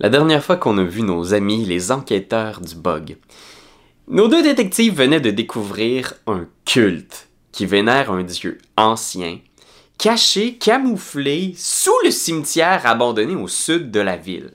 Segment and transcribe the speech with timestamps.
[0.00, 3.16] La dernière fois qu'on a vu nos amis les enquêteurs du bug,
[4.08, 9.38] nos deux détectives venaient de découvrir un culte qui vénère un dieu ancien,
[9.96, 14.50] caché, camouflé sous le cimetière abandonné au sud de la ville.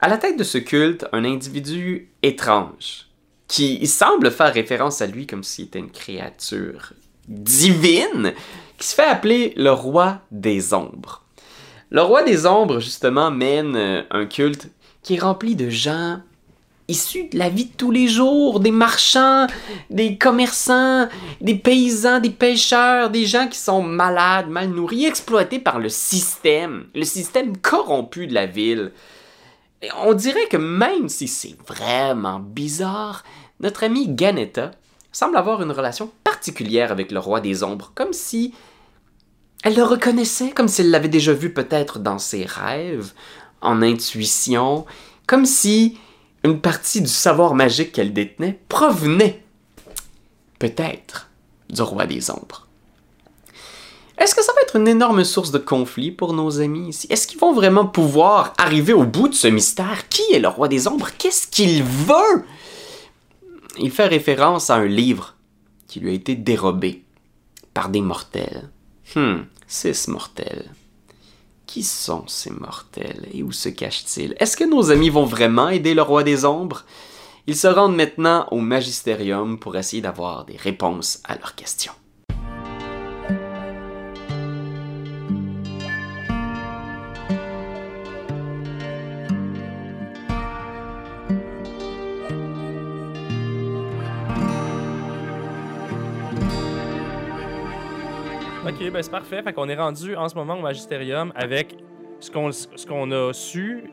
[0.00, 3.06] À la tête de ce culte, un individu étrange,
[3.46, 6.94] qui semble faire référence à lui comme s'il était une créature
[7.28, 8.34] divine,
[8.76, 11.21] qui se fait appeler le roi des ombres.
[11.92, 14.70] Le roi des ombres, justement, mène euh, un culte
[15.02, 16.20] qui est rempli de gens
[16.88, 19.46] issus de la vie de tous les jours, des marchands,
[19.90, 21.06] des commerçants,
[21.42, 26.86] des paysans, des pêcheurs, des gens qui sont malades, mal nourris, exploités par le système,
[26.94, 28.92] le système corrompu de la ville.
[29.98, 33.22] On dirait que même si c'est vraiment bizarre,
[33.60, 34.70] notre ami Ganetta
[35.12, 38.54] semble avoir une relation particulière avec le roi des ombres, comme si
[39.62, 43.12] elle le reconnaissait, comme si elle l'avait déjà vu peut-être dans ses rêves,
[43.60, 44.86] en intuition,
[45.26, 45.98] comme si
[46.44, 49.44] une partie du savoir magique qu'elle détenait provenait
[50.58, 51.30] peut-être
[51.70, 52.66] du roi des ombres.
[54.18, 57.06] Est-ce que ça va être une énorme source de conflit pour nos amis ici?
[57.10, 60.08] Est-ce qu'ils vont vraiment pouvoir arriver au bout de ce mystère?
[60.08, 61.10] Qui est le roi des ombres?
[61.18, 62.44] Qu'est-ce qu'il veut?
[63.78, 65.34] Il fait référence à un livre
[65.86, 67.04] qui lui a été dérobé
[67.74, 68.70] par des mortels.
[69.14, 70.70] Hmm, six mortels.
[71.66, 74.34] Qui sont ces mortels et où se cachent-ils?
[74.38, 76.84] Est-ce que nos amis vont vraiment aider le roi des ombres?
[77.46, 81.92] Ils se rendent maintenant au magisterium pour essayer d'avoir des réponses à leurs questions.
[99.02, 99.42] Ben c'est parfait.
[99.42, 101.76] Fait qu'on est rendu en ce moment au magisterium avec
[102.20, 102.50] ce qu'on
[102.88, 103.90] qu'on a su,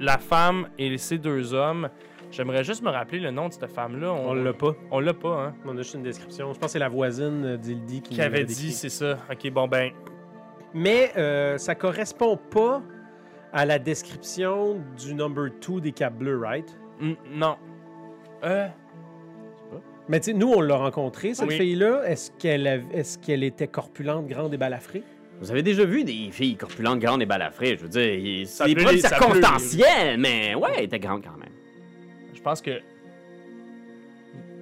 [0.00, 1.90] la femme et ces deux hommes.
[2.30, 4.12] J'aimerais juste me rappeler le nom de cette femme-là.
[4.12, 4.72] On l'a pas.
[4.90, 5.54] On l'a pas, hein.
[5.64, 6.52] On a juste une description.
[6.52, 9.18] Je pense que c'est la voisine d'Ildi qui, Qui avait dit, c'est ça.
[9.30, 9.92] Ok, bon ben.
[10.74, 12.82] Mais euh, ça correspond pas
[13.52, 16.76] à la description du number 2 des Capes Bleus, right?
[17.00, 17.56] mm, non.
[18.44, 18.68] Euh.
[20.08, 21.56] Mais tu sais, nous, on l'a rencontrée, cette Oui.
[21.56, 22.02] fille-là.
[22.06, 25.02] Est-ce qu'elle av- est qu'elle était corpulente, grande et balafrée?
[25.40, 28.96] Vous avez déjà vu des filles corpulentes, grandes et balafrées, je veux dire, c'est peut
[28.96, 31.52] circonstancielles, mais ouais, elle était grande quand même.
[32.34, 32.70] Je pense que.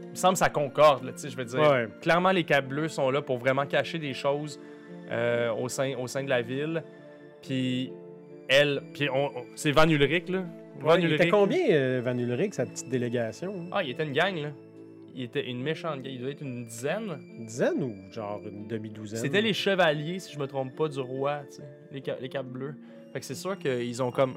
[0.02, 1.60] Il me semble que ça concorde, là, tu sais, je veux dire.
[1.60, 1.88] Ouais.
[2.00, 4.58] Clairement, les câbles bleus sont là pour vraiment cacher des choses
[5.10, 6.82] euh, au, sein, au sein de la ville.
[7.42, 7.92] Puis
[8.48, 10.44] elle, puis on, on- c'est Van Ulrich, là.
[10.80, 11.30] Van Ouais, il était Ulrich.
[11.30, 13.66] combien, euh, Van Ulrich, sa petite délégation?
[13.70, 14.48] Ah, il était une gang, là.
[15.14, 16.12] Il était une méchante gang.
[16.12, 17.18] Il devait être une dizaine.
[17.38, 19.20] Une dizaine ou genre une demi-douzaine?
[19.20, 21.62] C'était les chevaliers, si je me trompe pas, du roi, tu sais.
[21.92, 22.74] Les, ca- les câbles bleus.
[23.12, 24.36] Fait que c'est sûr qu'ils ont comme.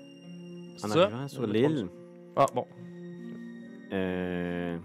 [0.78, 1.04] C'est En ça?
[1.06, 1.88] arrivant sur l'île,
[2.36, 2.66] Ah, bon.
[3.94, 4.78] euh...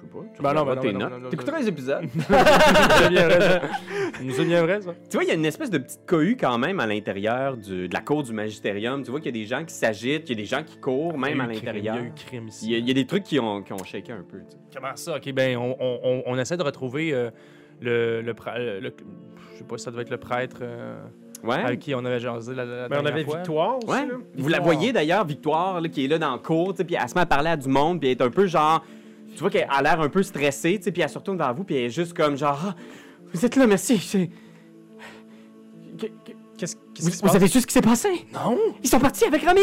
[0.00, 0.24] Je sais pas.
[0.36, 1.22] tu Ben non, ben tes ben notes.
[1.22, 2.06] ben T'écouteras ben les épisodes?
[3.10, 3.60] bien vrai, ça.
[4.32, 4.90] C'est bien vrai, ça.
[5.10, 7.88] Tu vois, il y a une espèce de petite cohue quand même à l'intérieur de
[7.92, 9.02] la cour du magistérium.
[9.02, 10.78] Tu vois qu'il y a des gens qui s'agitent, qu'il y a des gens qui
[10.78, 11.96] courent même Il à l'intérieur.
[11.96, 12.66] Il y a eu crime ici.
[12.66, 14.38] Il y, a, il y a des trucs qui ont, qui ont shaké un peu.
[14.38, 14.56] tu sais.
[14.74, 15.16] Comment ça?
[15.16, 17.30] Ok, ben, on, on- on- on essaie de retrouver euh,
[17.80, 18.94] le, le, le- le-
[19.52, 21.00] Je sais pas si ça doit être le prêtre euh,
[21.44, 21.54] Ouais.
[21.54, 23.36] avec qui on avait jasé la, la Mais on dernière avait fois.
[23.36, 24.06] Victoire aussi, Ouais.
[24.06, 24.14] là.
[24.36, 27.14] Vous la voyez d'ailleurs, Victoire, là, qui est là dans le cours, puis elle se
[27.14, 28.84] met à parler à du monde, puis elle est un peu genre.
[29.38, 31.54] Tu vois qu'elle a l'air un peu stressée, tu sais, puis elle se retourne vers
[31.54, 32.58] vous, puis elle est juste comme genre.
[32.70, 32.74] Ah,
[33.32, 33.96] vous êtes là, merci.
[33.98, 34.30] c'est-
[35.96, 36.08] Qu'est-ce
[36.56, 37.34] qu'est-ce qui Vous, se vous passe?
[37.36, 38.26] avez su ce qui s'est passé?
[38.32, 38.58] Non?
[38.82, 39.60] Ils sont partis avec Rami!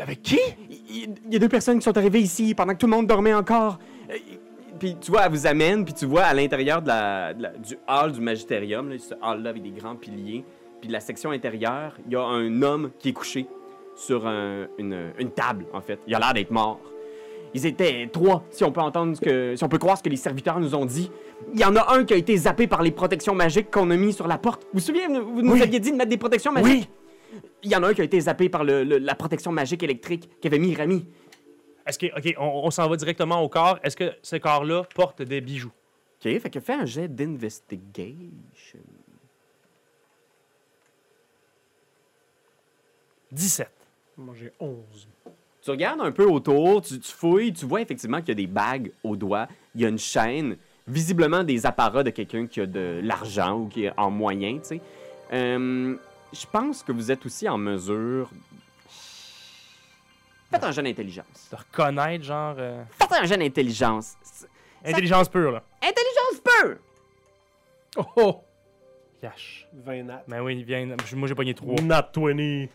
[0.00, 0.38] Avec qui?
[0.70, 3.08] Il il y a deux personnes qui sont arrivées ici pendant que tout le monde
[3.08, 3.80] dormait encore.
[4.08, 4.14] Euh,
[4.78, 7.50] Puis tu vois, elle vous amène, puis tu vois à l'intérieur de la, de la-
[7.58, 10.44] du hall du magistérium, là, ce hall-là avec des grands piliers,
[10.80, 13.46] puis de la section intérieure, il y a un homme qui est couché
[13.96, 15.98] sur un- une, une table, en fait.
[16.06, 16.80] Il a l'air d'être mort.
[17.54, 20.08] Ils étaient trois, si on peut entendre ce que, si on peut croire ce que
[20.08, 21.10] les serviteurs nous ont dit.
[21.52, 23.96] Il y en a un qui a été zappé par les protections magiques qu'on a
[23.96, 24.62] mis sur la porte.
[24.64, 25.62] Vous vous souvenez, vous nous Oui.
[25.62, 26.88] aviez dit de mettre des protections magiques?
[27.62, 29.82] Il y en a un qui a été zappé par le- le- la protection magique
[29.82, 31.06] électrique qu'avait mis Rami.
[31.86, 32.06] Est-ce que.
[32.16, 33.78] Ok, on, on s'en va directement au corps.
[33.82, 35.72] Est-ce que ce corps-là porte des bijoux?
[36.24, 38.78] OK, fait que fais un jet d'investigation.
[43.32, 43.70] 17.
[44.18, 44.76] Moi, j'ai 11.
[45.62, 48.46] Tu regardes un peu autour, tu, tu fouilles, tu vois effectivement qu'il y a des
[48.46, 50.56] bagues au doigt, il y a une chaîne,
[50.88, 54.64] visiblement des apparats de quelqu'un qui a de l'argent ou qui est en moyen, tu
[54.64, 54.80] sais.
[55.32, 55.96] Euh,
[56.32, 58.30] je pense que vous êtes aussi en mesure...
[60.50, 61.48] Faites un jeu d'intelligence.
[61.52, 62.56] De reconnaître, genre.
[62.58, 64.14] euh, Faites un jeu d'intelligence.
[64.84, 65.62] Intelligence pure, là.
[65.80, 66.76] Intelligence pure!
[67.96, 68.44] Oh oh!
[69.22, 69.68] Yash.
[69.74, 70.24] 20 nat.
[70.26, 70.86] Ben oui, il vient.
[71.14, 71.82] Moi, j'ai pogné 3.
[71.82, 72.36] Nat 20.
[72.36, 72.68] Yark.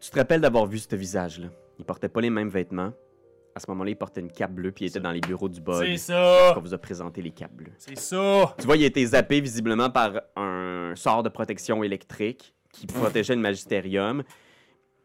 [0.00, 1.48] Tu te rappelles d'avoir vu ce visage-là?
[1.80, 2.92] Il portait pas les mêmes vêtements.
[3.54, 5.60] À ce moment-là, il portait une cape bleue, puis il était dans les bureaux du
[5.62, 5.84] bug.
[5.84, 6.54] C'est ça!
[6.56, 7.72] On vous a présenté les capes bleues.
[7.78, 8.54] C'est ça!
[8.58, 13.34] Tu vois, il a été zappé visiblement par un sort de protection électrique qui protégeait
[13.34, 14.22] le magistérium.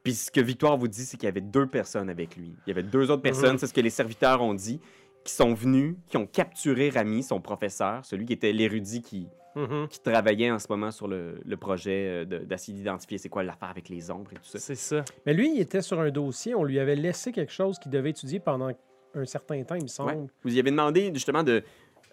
[0.03, 2.53] Puis ce que Victoire vous dit, c'est qu'il y avait deux personnes avec lui.
[2.67, 3.57] Il y avait deux autres personnes, Mhm.
[3.57, 4.79] c'est ce que les serviteurs ont dit,
[5.23, 9.87] qui sont venus, qui ont capturé Rami, son professeur, celui qui était l'érudit qui, Mhm.
[9.89, 13.43] qui travaillait en ce moment sur le, le projet euh, de- d'essayer d'identifier c'est quoi
[13.43, 14.59] l'affaire avec les ombres et tout ça.
[14.59, 15.03] C'est ça.
[15.25, 16.53] Mais lui, il était sur un dossier.
[16.55, 18.71] On lui avait laissé quelque chose qu'il devait étudier pendant
[19.13, 20.11] un certain temps, il me semble.
[20.11, 20.27] Ouais.
[20.43, 21.63] Vous y avez demandé justement de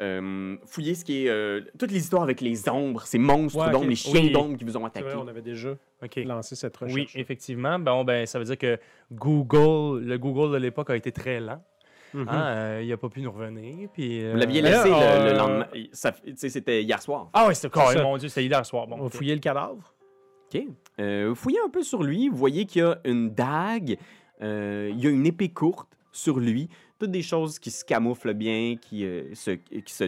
[0.01, 3.71] euh, fouiller ce qui est euh, toutes les histoires avec les ombres, ces monstres Ouais,
[3.73, 4.31] d'ombres, les chiens Oui.
[4.33, 5.05] d'ombres qui vous ont attaqué.
[5.07, 6.17] vrai, on avait déjà OK.
[6.25, 6.95] lancé cette recherche.
[6.95, 7.79] Oui, effectivement.
[7.79, 8.79] Bon, ben, ça veut dire que
[9.11, 11.63] Google, le Google de l'époque a été très lent.
[12.15, 12.29] Mhm.
[12.29, 13.89] Hein, euh, il n'a pas pu nous revenir.
[13.93, 15.67] Puis, euh, Vous l'aviez là, laissé le- le, euh, lendemain.
[16.35, 17.31] C'était hier soir.
[17.33, 18.03] Ah oui, c'était C'est carré, ça.
[18.03, 18.87] mon Dieu, c'était hier soir.
[18.87, 19.13] Bon, On ok.
[19.15, 19.95] fouillait le cadavre.
[20.55, 20.63] OK.
[21.01, 22.29] Euh, vous fouillez un peu sur lui.
[22.29, 23.97] Vous voyez qu'il y a une dague.
[24.43, 26.69] euh, il y a une épée courte sur lui.
[26.99, 30.05] Toutes des choses qui se camouflent bien, qui, euh, se, qui, se,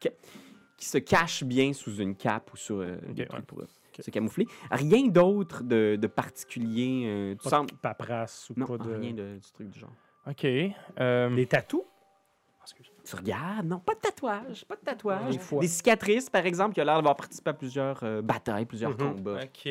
[0.00, 3.46] qui, se cachent bien sous une cape ou sur euh, des Ok, trucs ouais.
[3.46, 3.66] pour euh,
[4.00, 4.46] se camoufler.
[4.70, 7.04] Rien d'autre de, de particulier.
[7.06, 8.92] euh, Pas de paperasse ou Non, pas de...
[8.94, 9.92] rien de, du truc du genre.
[10.28, 10.46] OK.
[11.00, 11.82] euh, Des tatous?
[13.04, 15.32] Tu regardes, non, pas de tatouage, pas de tatouage.
[15.32, 15.60] Des fois.
[15.62, 18.96] Des cicatrices, par exemple, qui a l'air d'avoir participé à plusieurs euh, batailles, plusieurs Mhm.
[19.14, 19.40] combats.
[19.44, 19.70] OK.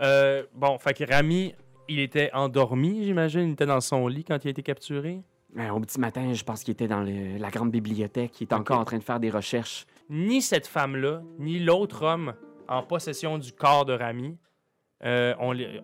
[0.00, 1.54] Euh, bon, fait que Rami,
[1.88, 3.42] il était endormi, j'imagine.
[3.42, 5.22] Il était dans son lit quand il a été capturé.
[5.58, 8.40] Euh, au petit matin, je pense qu'il était dans le- la grande bibliothèque.
[8.40, 9.86] Il était encore en train de faire des recherches.
[10.08, 12.34] Ni cette femme-là, ni l'autre homme
[12.68, 14.36] en possession du corps de Rami,
[15.04, 15.80] euh, on les-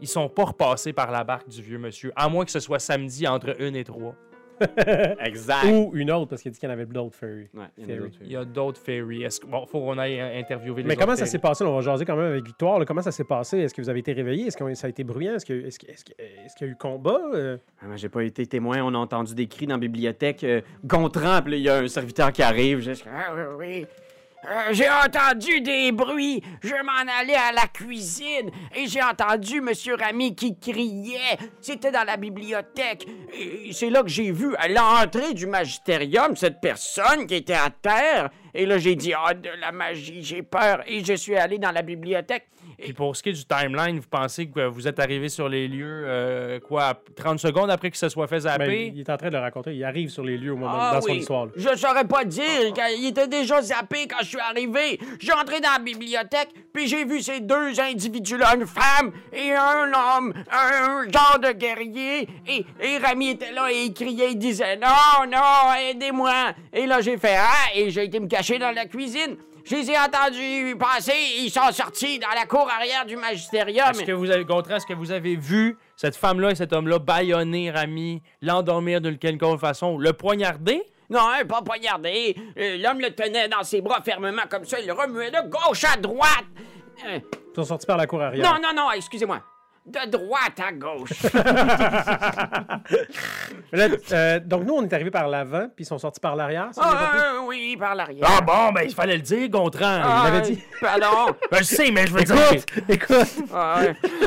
[0.00, 2.78] ils sont pas repassés par la barque du vieux monsieur, à moins que ce soit
[2.78, 4.14] samedi entre une et trois.
[5.22, 5.66] Exact.
[5.66, 7.48] Ou une autre, parce qu'il a dit qu'il y en avait d'autres ferries.
[7.52, 7.98] Ouais, il y Ferry.
[7.98, 8.16] d'autres.
[8.22, 9.22] Il y a d'autres ferries.
[9.22, 11.62] Est-ce que- Bon, faut qu'on aille interviewer les Mais comment ça s'est passé?
[11.62, 11.68] là?
[11.70, 12.78] On va jaser quand même avec Victoire.
[12.78, 12.86] là.
[12.86, 13.58] Comment ça s'est passé?
[13.58, 14.46] Est-ce que vous avez été réveillé?
[14.46, 15.34] Est-ce que ça a été bruyant?
[15.34, 17.20] Est-ce que- est-ce que- est-ce que- est-ce qu'il y a eu combat?
[17.34, 18.80] Euh, Ah, moi, J'ai pas été témoin.
[18.82, 20.42] On a entendu des cris dans la bibliothèque.
[20.44, 22.80] Euh, Gontran, puis il y a un serviteur qui arrive.
[22.80, 23.86] Je- Ah oui, oui.
[24.48, 26.40] Euh, j'ai entendu des bruits.
[26.62, 31.36] Je m'en allais à la cuisine et j'ai entendu Monsieur Rami qui criait.
[31.60, 33.08] C'était dans la bibliothèque.
[33.72, 38.30] C'est là que j'ai vu à l'entrée du magistérium cette personne qui était à terre.
[38.58, 40.82] Et là, j'ai dit, ah, de la magie, j'ai peur.
[40.86, 42.46] Et je suis allé dans la bibliothèque.
[42.78, 45.66] Puis pour ce qui est du timeline, vous pensez que vous êtes arrivé sur les
[45.68, 48.66] lieux, euh, quoi, 30 secondes après qu'il se soit fait zapper?
[48.66, 49.74] ben, il est en train de le raconter.
[49.74, 51.18] Il arrive sur les lieux au moment, Ah dans son oui.
[51.18, 51.46] histoire.
[51.46, 51.52] là.
[51.56, 52.44] Je saurais pas dire.
[52.98, 54.98] Il était déjà zappé quand je suis arrivé.
[55.20, 59.92] J'ai entré dans la bibliothèque, puis j'ai vu ces deux individus-là, une femme et un
[59.92, 62.28] homme, un genre de guerrier.
[62.46, 66.52] Et, et Rami était là et il criait, il disait Non, non, aidez-moi.
[66.72, 69.36] Et là, j'ai fait Ah, et j'ai été me cacher dans la cuisine.
[69.64, 73.90] Je les ai entendus passer, ils sont sortis dans la cour arrière du magistérium.
[73.90, 77.00] Est-ce que vous avez, Gontran, est-ce que vous avez vu cette femme-là et cet homme-là
[77.00, 80.82] baïonner Rami, l'endormir d'une quelconque façon, le poignarder?
[81.10, 82.36] Non, hein, pas poignardé.
[82.58, 84.78] Euh, L'homme le tenait dans ses bras fermement comme ça.
[84.80, 86.44] Il le remuait de gauche à droite.
[87.06, 88.44] Euh, Ils sont sortis par la cour arrière.
[88.44, 89.40] non, non, non, excusez-moi.
[89.86, 91.22] De droite à gauche.
[93.72, 96.66] Là, euh, donc, nous, on est arrivé par l'avant, puis ils sont sortis par l'arrière.
[96.74, 96.80] compris?
[96.82, 98.26] Ah, oui, par l'arrière.
[98.28, 100.00] Ah bon, ben il fallait le dire, Gontran.
[100.02, 100.62] Ah, l'avait dit.
[100.80, 101.34] Pardon.
[101.50, 103.44] Ben, je sais, mais je veux dire, Écoute, écoute.
[103.52, 103.80] Ah,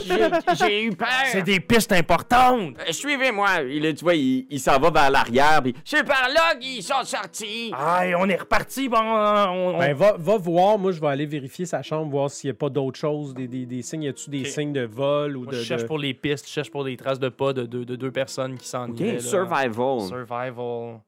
[0.06, 1.08] j'ai- J'ai eu peur.
[1.32, 2.76] c'est des pistes importantes.
[2.88, 3.62] Euh, Suivez-moi.
[3.64, 5.62] Là, tu vois, il, il s'en va vers l'arrière.
[5.64, 7.74] Puis C'est par là qu'ils sont sortis.
[7.78, 10.78] Ah, et on est reparti, bon, on, on- Ben, va, va voir.
[10.78, 13.48] Moi, je vais aller vérifier sa chambre, voir s'il n'y a pas d'autres choses, des,
[13.48, 14.04] des, des signes.
[14.04, 15.60] Y a-tu des signes de vol ou Moi, de.
[15.60, 17.84] je cherche de- pour les pistes, je cherche pour des traces de pas de, de-
[17.84, 19.20] de deux personnes qui s'en OK, iraient, là.
[19.20, 20.02] survival.
[20.02, 21.02] Survival.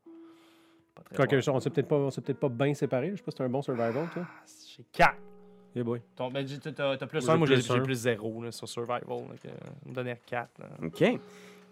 [0.95, 1.55] Pas très Quoique, bon.
[1.55, 3.11] on s'est peut-être pas, on s'est peut-être pas bien séparés.
[3.11, 4.25] Je sais pas si c'est un bon survival, toi.
[4.77, 5.15] J'ai 4.
[5.73, 6.01] Yeah boy.
[6.15, 7.83] Ton, ben, j'ai- t'as, t'as plus Moi, 1, j'ai moi j'ai, plus j'ai un.
[7.83, 9.01] plus 0 là, sur Survival.
[9.07, 9.49] Donc, euh,
[9.85, 10.49] on me donner 4.
[10.83, 11.03] OK.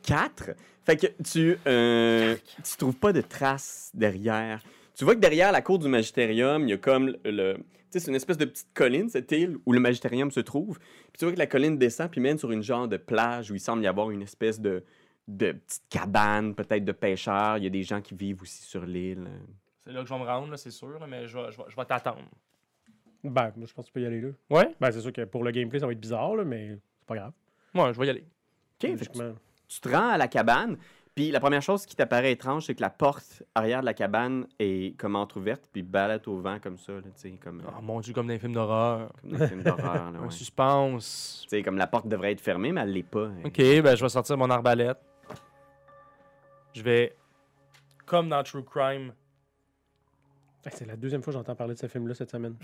[0.01, 0.51] Quatre.
[0.85, 4.61] Fait que tu, euh, tu trouves pas de traces derrière.
[4.95, 7.57] Tu vois que derrière la cour du magistérium, il y a comme le.
[7.91, 10.77] C'est une espèce de petite colline, cette île, où le magistérium se trouve.
[10.79, 13.55] Puis tu vois que la colline descend puis mène sur une genre de plage où
[13.55, 14.83] il semble y avoir une espèce de,
[15.27, 17.57] de petite cabane, peut-être de pêcheurs.
[17.57, 19.27] Il y a des gens qui vivent aussi sur l'île.
[19.79, 21.63] C'est là que je vais me rendre, c'est sûr, là, mais je vais, je vais-
[21.69, 22.23] je vais t'attendre.
[23.23, 24.29] Ben, moi, je pense que tu peux y aller là.
[24.49, 24.73] Ouais?
[24.79, 27.15] Ben, c'est sûr que pour le gameplay, ça va être bizarre, là, mais c'est pas
[27.15, 27.33] grave.
[27.75, 28.23] Ouais, je vais y aller.
[28.81, 29.07] OK, tu,
[29.67, 30.77] tu te rends à la cabane.
[31.19, 34.47] Puis la première chose qui t'apparaît étrange, c'est que la porte arrière de la cabane
[34.57, 37.01] est comme entrouverte, puis balade au vent comme ça, là,
[37.43, 39.11] comme, euh, Oh mon dieu, comme dans les films d'horreur.
[39.19, 40.11] comme dans les films d'horreur.
[40.13, 41.41] là, Un suspense.
[41.43, 43.31] Tu sais, comme la porte devrait être fermée, mais elle l'est pas.
[43.43, 44.97] Ok, ben je vais sortir mon arbalète.
[46.73, 47.17] Je vais,
[48.05, 49.11] comme dans True Crime,
[50.71, 52.55] C'est la deuxième fois que j'entends parler de ce film-là cette semaine.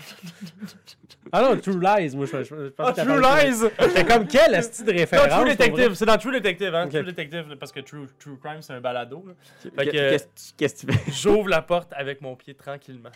[1.32, 3.70] ah non, True Lies, moi je, je, je pense Ah, que True Lies!
[3.88, 5.28] J'étais comme quel asti de Non, référence.
[5.40, 5.48] True?
[5.50, 6.88] Detective, c'est dans True Detective, hein?
[6.88, 9.24] True Detective, parce que True, True Crime, c'est un balado.
[9.26, 9.32] là.
[9.76, 10.16] Fait que-
[10.56, 11.10] Qu'est-ce que tu fais?
[11.12, 13.10] J'ouvre la porte avec mon pied tranquillement.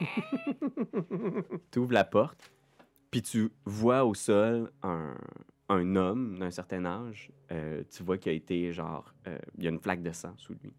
[1.70, 2.50] Tu ouvres la porte,
[3.10, 5.14] puis tu vois au sol un,
[5.68, 7.30] un homme d'un certain âge.
[7.50, 9.12] Euh, tu vois qu'il a été genre.
[9.26, 10.72] euh, il y a une flaque de sang sous lui.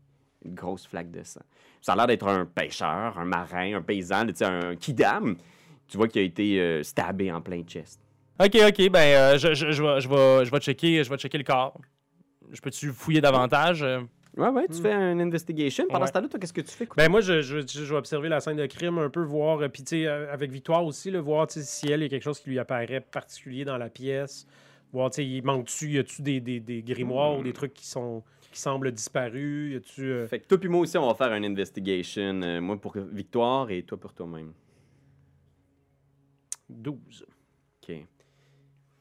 [0.45, 1.41] Une grosse flaque de sang.
[1.81, 5.35] Ça a l'air d'être un pêcheur, un marin, un paysan, tu sais, un kidam.
[5.87, 7.99] Tu vois qu'il a été euh, stabé en plein chest.
[8.39, 11.17] Ok, ok, ben euh, je, je, je, vais, je, vais, je, vais checker, je vais
[11.17, 11.77] checker le corps.
[12.51, 13.83] Je peux-tu fouiller davantage?
[13.83, 13.99] euh?
[14.37, 15.85] Ouais, ouais, tu fais un investigation.
[15.89, 16.07] Pendant Ouais.
[16.07, 16.87] ce temps-là, toi, qu'est-ce que tu fais?
[16.95, 19.83] Ben moi, je, je, je vais observer la scène de crime un peu, voir, puis
[19.83, 22.49] tu sais, avec Victoire aussi, là, voir si elle, il y a quelque chose qui
[22.51, 24.47] lui apparaît particulier dans la pièce.
[24.93, 27.87] Voir, tu sais, il manque-tu, y a-tu des, des, des grimoires ou des trucs qui
[27.87, 29.71] sont qui?
[29.71, 30.03] Y a-tu...
[30.11, 32.41] euh, Fait que toi puis moi aussi, on va faire un investigation.
[32.43, 34.53] euh, moi pour Victoire et toi pour toi-même.
[36.69, 37.25] 12.
[37.81, 37.95] OK.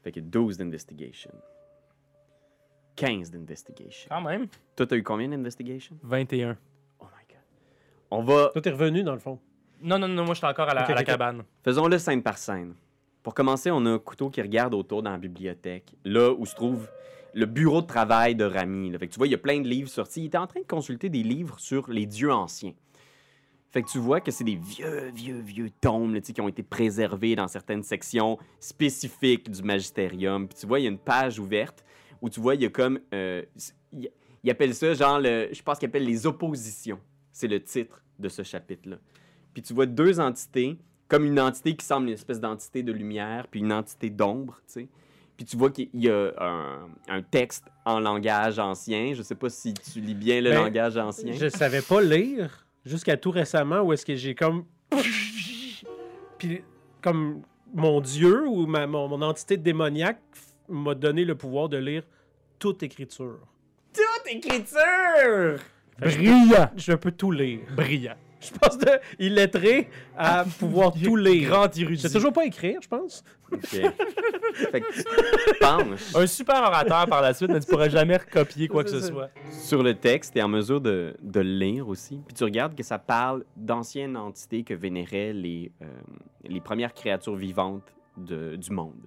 [0.03, 1.31] Fait que 12 d'investigation.
[2.95, 4.07] 15 d'investigation.
[4.09, 4.47] Quand même.
[4.75, 5.97] Toi, t'as eu combien d'investigation?
[6.03, 6.57] 21.
[6.99, 7.37] Oh my god.
[8.11, 8.49] On va.
[8.51, 9.39] Toi, t'es revenu, dans le fond.
[9.81, 11.43] Non, non, non, moi, j'étais encore à la, Ok, à la cabane.
[11.63, 12.73] Faisons-le scène par scène.
[13.23, 16.55] Pour commencer, on a un couteau qui regarde autour dans la bibliothèque, là où se
[16.55, 16.89] trouve
[17.33, 18.91] le bureau de travail de Rami.
[18.99, 20.21] tu vois, il y a plein de livres sortis.
[20.21, 22.73] Il était en train de consulter des livres sur les dieux anciens.
[23.71, 26.63] Fait que tu vois que c'est des vieux, vieux, vieux tomes là, qui ont été
[26.63, 30.47] préservés dans certaines sections spécifiques du magistérium.
[30.47, 31.85] Puis tu vois, il y a une page ouverte
[32.21, 32.99] où tu vois, il y a comme.
[33.13, 33.43] euh,
[33.91, 36.99] il, appelle ça genre, je pense qu'il appelle les oppositions.
[37.31, 38.97] C'est le titre de ce chapitre-là.
[39.53, 43.47] Puis tu vois deux entités, comme une entité qui semble une espèce d'entité de lumière,
[43.49, 44.89] puis une entité d'ombre, tu sais.
[45.39, 49.13] Puis tu vois qu'il y a un, un texte en langage ancien.
[49.13, 51.31] Je sais pas si tu lis bien le Ben, langage ancien.
[51.31, 54.65] Je savais pas lire jusqu'à tout récemment où est-ce que j'ai comme.
[56.37, 56.61] Puis,
[57.01, 57.43] comme
[57.73, 60.19] mon dieu ou ma, mon, mon entité démoniaque
[60.67, 62.03] m'a donné le pouvoir de lire
[62.59, 63.39] toute écriture.
[63.93, 65.63] Toute écriture!
[65.99, 66.69] Brillant!
[66.75, 67.61] Je peux tout lire.
[67.77, 68.17] Brillant.
[68.41, 68.87] Je pense de
[69.19, 71.49] illettré à pouvoir tout lire.
[71.49, 72.01] Grand érudit.
[72.01, 73.23] sais toujours pas écrire, je pense.
[73.51, 73.61] OK.
[73.65, 78.67] fait que tu penches Un super orateur par la suite, mais tu pourras jamais recopier
[78.67, 79.29] quoi que ce C'est soit.
[79.51, 82.21] sur le texte et en mesure de, de le lire aussi.
[82.27, 85.85] Puis tu regardes que ça parle d'anciennes entités que vénéraient les, euh,
[86.45, 89.01] les premières créatures vivantes de- du monde.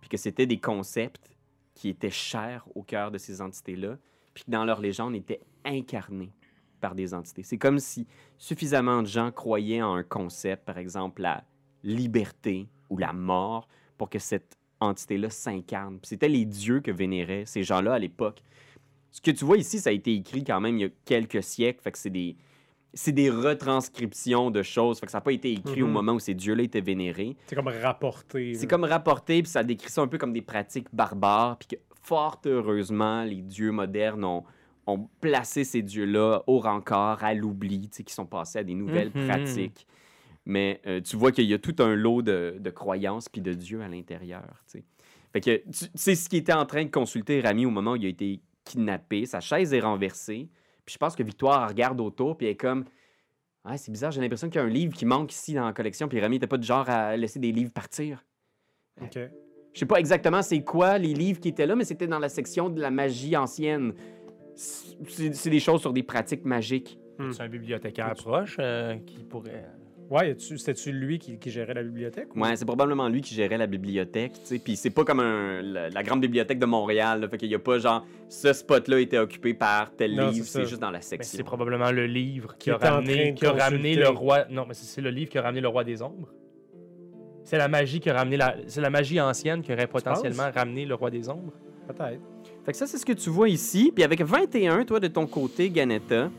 [0.00, 1.30] Puis que c'était des concepts
[1.74, 3.96] qui étaient chers au cœur de ces entités-là,
[4.34, 6.32] puis que dans leur légende étaient incarnés
[6.80, 7.42] par des entités.
[7.42, 8.06] C'est comme si
[8.38, 11.44] suffisamment de gens croyaient en un concept, par exemple la
[11.84, 13.68] liberté ou la mort,
[13.98, 15.98] pour que cette entité-là s'incarne.
[16.02, 18.42] C'était les dieux que vénéraient ces gens-là à l'époque.
[19.10, 21.42] Ce que tu vois ici, ça a été écrit quand même il y a quelques
[21.42, 22.36] siècles, fait que c'est des
[22.92, 25.92] c'est des retranscriptions de choses, fait que ça n'a pas été écrit au Mhm.
[25.92, 27.36] moment où ces dieux-là étaient vénérés.
[27.46, 28.54] C'est comme rapporté.
[28.54, 31.76] C'est comme rapporté, puis ça décrit ça un peu comme des pratiques barbares, puis que
[32.02, 34.42] fort heureusement, les dieux modernes ont,
[34.86, 39.26] ont placé ces dieux-là au rencard, à l'oubli, qui sont passés à des nouvelles Mhm.
[39.26, 39.86] pratiques.
[40.46, 43.52] Mais euh, tu vois qu'il y a tout un lot de, de croyances puis de
[43.52, 44.84] dieux à l'intérieur, tu sais.
[45.32, 47.92] Fait que tu tu sais ce qui était en train de consulter Rami au moment
[47.92, 50.48] où il a été kidnappé, sa chaise est renversée,
[50.84, 52.84] puis je pense que Victoire regarde autour, puis elle est comme...
[53.64, 55.72] Ah, c'est bizarre, j'ai l'impression qu'il y a un livre qui manque ici dans la
[55.72, 58.24] collection, puis Rami n'était pas du genre à laisser des livres partir.
[59.02, 59.18] Ok.
[59.72, 62.28] Je sais pas exactement c'est quoi les livres qui étaient là, mais c'était dans la
[62.28, 63.94] section de la magie ancienne.
[65.08, 66.98] C'est des choses sur des pratiques magiques.
[67.32, 69.66] C'est un bibliothécaire proche euh, qui pourrait.
[70.08, 72.34] Ouais, c'était-tu lui qui, qui gérait la bibliothèque?
[72.34, 74.58] ou- Ouais, c'est probablement lui qui gérait la bibliothèque, tu sais.
[74.58, 77.54] Puis c'est pas comme un- la, la grande bibliothèque de Montréal, là, fait qu'il y
[77.54, 81.00] a pas genre ce spot-là était occupé par tel Non, livre, c'est juste dans la
[81.00, 81.36] section.
[81.36, 84.46] c'est probablement le livre qui, Qui a ramené, qui a ramené le roi.
[84.50, 86.28] Non, mais c'est c'est le livre qui a ramené le roi des ombres.
[87.44, 88.56] C'est la magie qui a ramené la.
[88.66, 91.52] C'est la magie ancienne qui aurait potentiellement ramené le roi des ombres.
[91.86, 92.20] Peut-être.
[92.64, 93.90] Fait que ça, c'est ce que tu vois ici.
[93.94, 96.30] Puis avec 21, toi, de ton côté, Ganetta,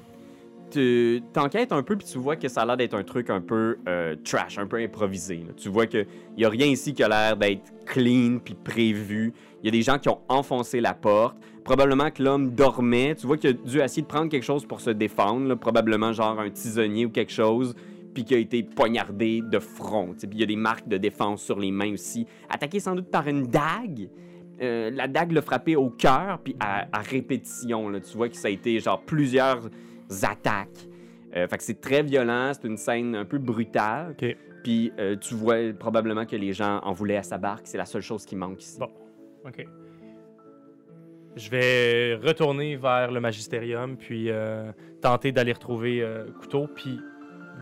[0.71, 3.41] tu t'enquêtes un peu, puis tu vois que ça a l'air d'être un truc un
[3.41, 5.43] peu euh, trash, un peu improvisé.
[5.57, 9.33] Tu vois qu'il n'y a rien ici qui a l'air d'être clean puis prévu.
[9.61, 11.37] Il y a des gens qui ont enfoncé la porte.
[11.63, 13.15] Probablement que l'homme dormait.
[13.15, 15.53] Tu vois qu'il a dû essayer de prendre quelque chose pour se défendre.
[15.55, 17.75] Probablement genre un tisonnier ou quelque chose.
[18.13, 20.15] Puis qui a été poignardé de front.
[20.17, 22.25] Puis il y a des marques de défense sur les mains aussi.
[22.49, 24.09] Attaqué sans doute par une dague.
[24.61, 27.89] Euh, la dague l'a frappé au cœur, puis à, à répétition.
[27.89, 29.69] Là, tu vois que ça a été genre plusieurs
[30.23, 30.87] attaques.
[31.35, 34.15] Euh, fait que c'est très violent, c'est une scène un peu brutale.
[34.63, 37.85] Puis euh, tu vois probablement que les gens en voulaient à sa barque, c'est la
[37.85, 38.77] seule chose qui manque ici.
[38.79, 38.89] Bon.
[39.47, 39.65] OK.
[41.35, 46.99] je vais retourner vers le magistérium, puis euh, tenter d'aller retrouver euh, Couteau, puis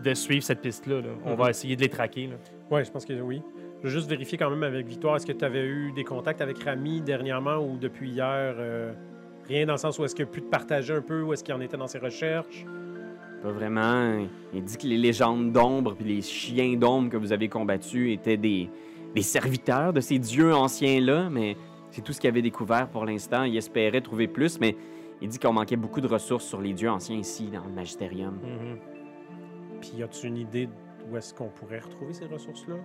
[0.02, 1.00] de suivre cette piste-là.
[1.00, 1.08] là.
[1.24, 1.36] On Mhm.
[1.36, 2.26] va essayer de les traquer.
[2.26, 2.34] là.
[2.70, 3.40] Ouais, je pense que oui.
[3.82, 6.42] Je veux juste vérifier quand même avec Victoire, est-ce que tu avais eu des contacts
[6.42, 8.54] avec Rami dernièrement ou depuis hier?
[8.58, 8.92] euh,
[9.48, 11.42] rien dans le sens où est-ce qu'il a pu te partager un peu, où est-ce
[11.42, 12.66] qu'il en était dans ses recherches?
[13.42, 14.26] Pas vraiment.
[14.52, 18.36] Il dit que les légendes d'ombre puis les chiens d'ombre que vous avez combattus étaient
[18.36, 18.68] des,
[19.14, 21.56] des serviteurs de ces dieux anciens-là, mais
[21.90, 23.44] c'est tout ce qu'il avait découvert pour l'instant.
[23.44, 24.76] Il espérait trouver plus, mais
[25.22, 28.34] il dit qu'on manquait beaucoup de ressources sur les dieux anciens ici, dans le Magistérium.
[28.34, 28.78] Mhm.
[29.80, 30.68] Puis as-tu une idée
[30.98, 32.76] d'où est-ce qu'on pourrait retrouver ces ressources-là?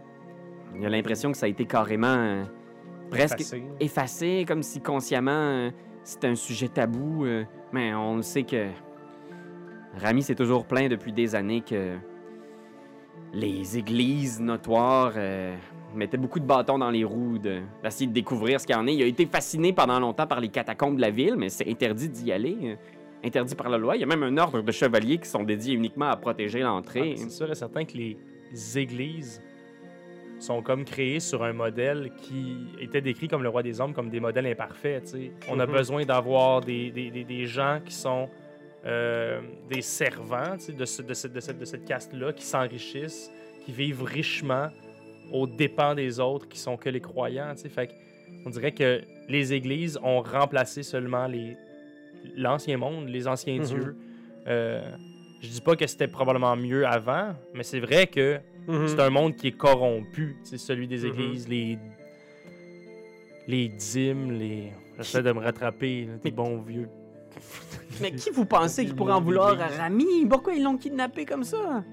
[0.77, 2.43] Il a l'impression que ça a été carrément euh,
[3.09, 3.43] presque
[3.79, 5.69] effacé, comme si consciemment euh,
[6.03, 7.25] c'était un sujet tabou.
[7.25, 8.67] euh, mais on le sait que
[9.97, 11.95] Rami s'est toujours plaint depuis des années que
[13.33, 15.13] les églises notoires
[15.93, 18.87] mettaient beaucoup de bâtons dans les roues de- d'essayer de, découvrir ce qu'il y en
[18.87, 18.93] est.
[18.93, 22.09] Il a été fasciné pendant longtemps par les catacombes de la ville, mais c'est interdit
[22.09, 22.77] d'y aller.
[23.23, 23.95] interdit par la loi.
[23.95, 26.65] Il y a même un ordre de chevaliers qui sont dédiés uniquement à protéger Ah,
[26.67, 27.15] l'entrée.
[27.17, 28.17] c'est sûr et certain que les
[28.77, 29.41] églises
[30.45, 34.09] sont comme créées sur un modèle qui était décrit comme le roi des hommes, comme
[34.09, 35.03] des modèles imparfaits.
[35.05, 35.31] tu sais.
[35.49, 35.71] On a Mhm.
[35.73, 38.29] besoin d'avoir des, des- des- des gens qui sont
[38.87, 43.31] euh, des servants de, ce- de cette, de cette- de cette caste-là, qui s'enrichissent,
[43.65, 44.67] qui vivent richement
[45.33, 47.51] aux dépens des autres, qui sont que les croyants.
[47.67, 47.89] Fait
[48.45, 51.57] on dirait que les églises ont remplacé seulement les
[52.35, 53.63] l'ancien monde, les anciens Mhm.
[53.65, 53.95] dieux.
[54.47, 54.81] Euh,
[55.41, 58.87] je dis pas que c'était probablement mieux avant, mais c'est vrai que Mhm.
[58.87, 60.37] c'est un monde qui est corrompu.
[60.43, 61.05] C'est celui des Mhm.
[61.13, 61.77] églises, les
[63.47, 64.71] les dîmes, les.
[64.97, 66.87] J'essaie de me rattraper, là, des bons vieux.
[68.01, 70.25] Mais qui vous pensez qui pourrait en vouloir à Rami?
[70.27, 71.83] Pourquoi ils l'ont kidnappé comme ça?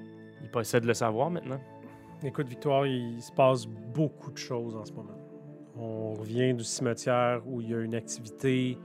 [0.43, 1.61] Ils possèdent le savoir maintenant.
[2.25, 5.17] Écoute, Victoire, il se passe beaucoup de choses en ce moment.
[5.76, 8.79] On revient du cimetière où il y a une activité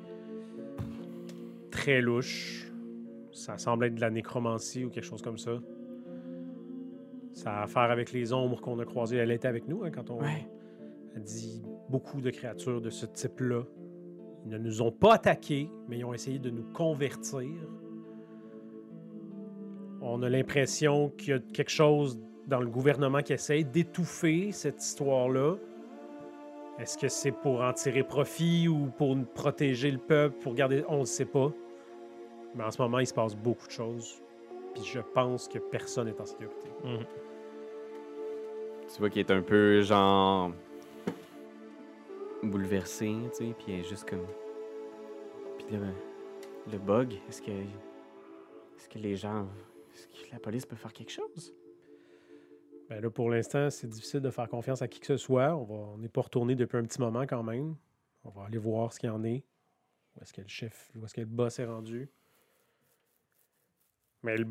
[1.72, 2.72] très louche.
[3.32, 5.52] Ça semble être de la nécromancie ou quelque chose comme ça.
[7.38, 9.18] Ça a à faire avec les ombres qu'on a croisées.
[9.18, 10.48] Elle était avec nous hein, quand on Ouais.
[11.16, 13.62] a dit beaucoup de créatures de ce type-là.
[14.46, 17.46] Ils ne nous ont pas attaqués, mais ils ont essayé de nous convertir.
[20.02, 24.84] On a l'impression qu'il y a quelque chose dans le gouvernement qui essaye d'étouffer cette
[24.84, 25.58] histoire-là.
[26.80, 30.84] Est-ce que c'est pour en tirer profit ou pour protéger le peuple, pour garder...
[30.90, 31.52] On ne sait pas.
[32.56, 34.24] Mais en ce moment, il se passe beaucoup de choses.
[34.74, 36.70] Puis je pense que personne n'est en sécurité.
[38.94, 40.52] Tu vois qu'il est un peu genre
[42.44, 44.26] bouleversé, tu sais, puis juste comme.
[45.58, 45.80] Puis là,
[46.72, 49.48] le bug, est-ce que est-ce que les gens,
[49.94, 51.54] est-ce que la police peut faire quelque chose?
[52.90, 55.56] Ben là, pour l'instant, c'est difficile de faire confiance à qui que ce soit.
[55.56, 57.76] On va, on n'est pas retourné depuis un petit moment quand même.
[58.24, 59.44] On va aller voir ce qu'il y en est.
[60.16, 62.10] Où est-ce que le chef, où est-ce que le boss est rendu.
[64.24, 64.48] Mais le,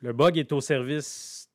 [0.00, 1.47] le bug est au service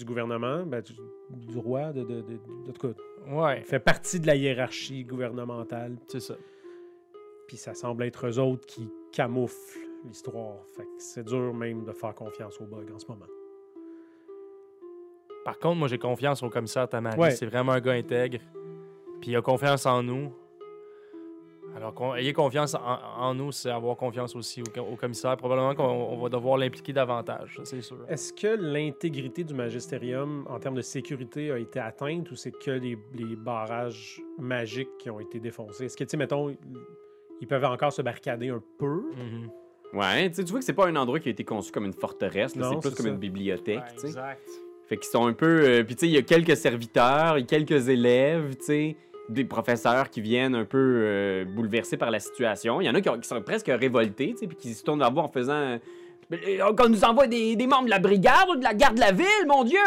[0.00, 0.94] du gouvernement, ben, du,
[1.30, 2.94] du roi, de, de, de,
[3.30, 5.96] Ouais, il fait partie de la hiérarchie gouvernementale.
[6.08, 6.34] c'est ça.
[7.46, 10.56] Puis ça semble être eux autres qui camouflent l'histoire.
[10.74, 13.26] Fait que c'est dur même de faire confiance au bug en ce moment.
[15.44, 17.18] Par contre, moi, j'ai confiance au commissaire Tamari.
[17.18, 17.30] Ouais.
[17.32, 18.38] C'est vraiment un gars intègre.
[19.20, 20.32] Puis il a confiance en nous.
[21.80, 25.36] Alors, ayez confiance en, en nous, c'est avoir confiance aussi au, au commissaire.
[25.36, 27.96] Probablement qu'on on va devoir l'impliquer davantage, c'est sûr.
[28.08, 32.70] Est-ce que l'intégrité du magistérium en termes de sécurité a été atteinte ou c'est que
[32.72, 35.86] les, les barrages magiques qui ont été défoncés?
[35.86, 36.54] Est-ce que, tu sais, mettons,
[37.40, 39.02] ils peuvent encore se barricader un peu?
[39.16, 39.50] Mhm.
[39.98, 41.84] Ouais, tu sais, tu vois que c'est pas un endroit qui a été conçu comme
[41.86, 43.08] une forteresse, c'est plus comme ça.
[43.08, 44.06] une bibliothèque, tu sais.
[44.08, 44.48] exact.
[44.86, 45.46] Fait qu'ils sont un peu.
[45.68, 48.64] euh, Puis tu sais, il y a quelques serviteurs, il y a quelques élèves, tu
[48.64, 48.96] sais,
[49.30, 52.80] des professeurs qui viennent un peu euh, bouleversés par la situation.
[52.80, 55.10] Il y en a qui, ont- qui sont presque révoltés, puis qui se tournent vers
[55.12, 55.52] vous en faisant.
[55.54, 55.78] euh,
[56.30, 59.00] Mais, euh, Qu'on nous envoie des membres de la brigade ou de la garde de
[59.00, 59.78] la ville, mon Dieu!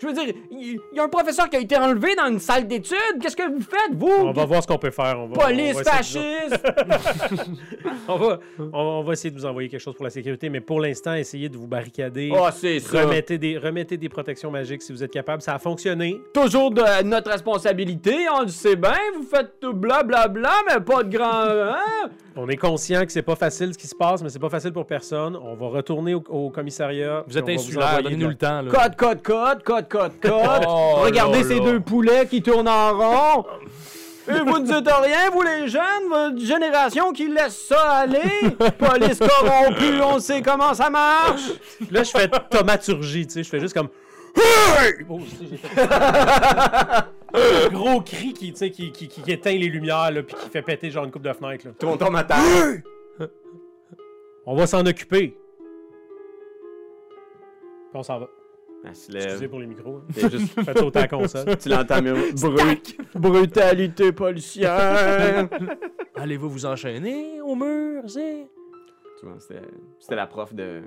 [0.00, 2.68] Je veux dire, il y, a un professeur qui a été enlevé dans une salle
[2.68, 3.18] d'études.
[3.20, 4.06] Qu'est-ce que vous faites, vous?
[4.06, 5.18] On va voir ce qu'on peut faire.
[5.18, 6.62] On va, Police on va fasciste!
[8.08, 8.38] on, va,
[8.72, 11.48] on, va essayer de vous envoyer quelque chose pour la sécurité, mais pour l'instant, essayez
[11.48, 12.30] de vous barricader.
[12.32, 13.02] oh, c'est ça!
[13.02, 15.42] Remettez des, remettez des protections magiques si vous êtes capable.
[15.42, 16.20] Ça a fonctionné.
[16.32, 21.16] Toujours de notre responsabilité, on le sait bien, vous faites tout blablabla, mais pas de
[21.16, 21.42] grand.
[21.48, 22.10] Hein?
[22.36, 24.72] On est conscient que c'est pas facile ce qui se passe, mais c'est pas facile
[24.72, 25.34] pour personne.
[25.34, 27.24] On va retourner au, au commissariat.
[27.26, 28.62] Vous êtes insulaire, donnez-nous le temps.
[28.62, 28.70] Là.
[28.70, 31.64] Code, code, code, code, Oh Regardez là ces là.
[31.64, 33.46] deux poulets qui tournent en rond.
[34.28, 38.30] Et vous ne dites rien, vous les jeunes, votre génération qui laisse ça aller.
[38.78, 41.50] Police corrompue, on sait comment ça marche.
[41.90, 43.42] Là, je fais thaumaturgie, tu sais.
[43.42, 43.88] Je fais juste comme.
[45.08, 45.20] Oh,
[47.34, 50.50] un gros cri qui, tu sais, qui, qui, qui éteint les lumières, là, puis qui
[50.50, 51.66] fait péter genre une coupe de fenêtre.
[51.66, 51.72] Là.
[51.78, 52.82] Tout le monde tombe à terre.
[54.44, 55.36] On va s'en occuper.
[57.90, 58.28] Puis on s'en va.
[58.88, 59.96] Elle se Excusez pour les micros.
[59.98, 60.04] hein.
[60.14, 61.56] C'est juste- Faites sauter la console.
[61.58, 65.48] tu l'entends, mais brut- brutalité policière.
[66.16, 68.46] Allez-vous vous enchaîner au mur, c'est...
[69.20, 69.62] Tu vois, c'était
[69.98, 70.82] c'était la prof de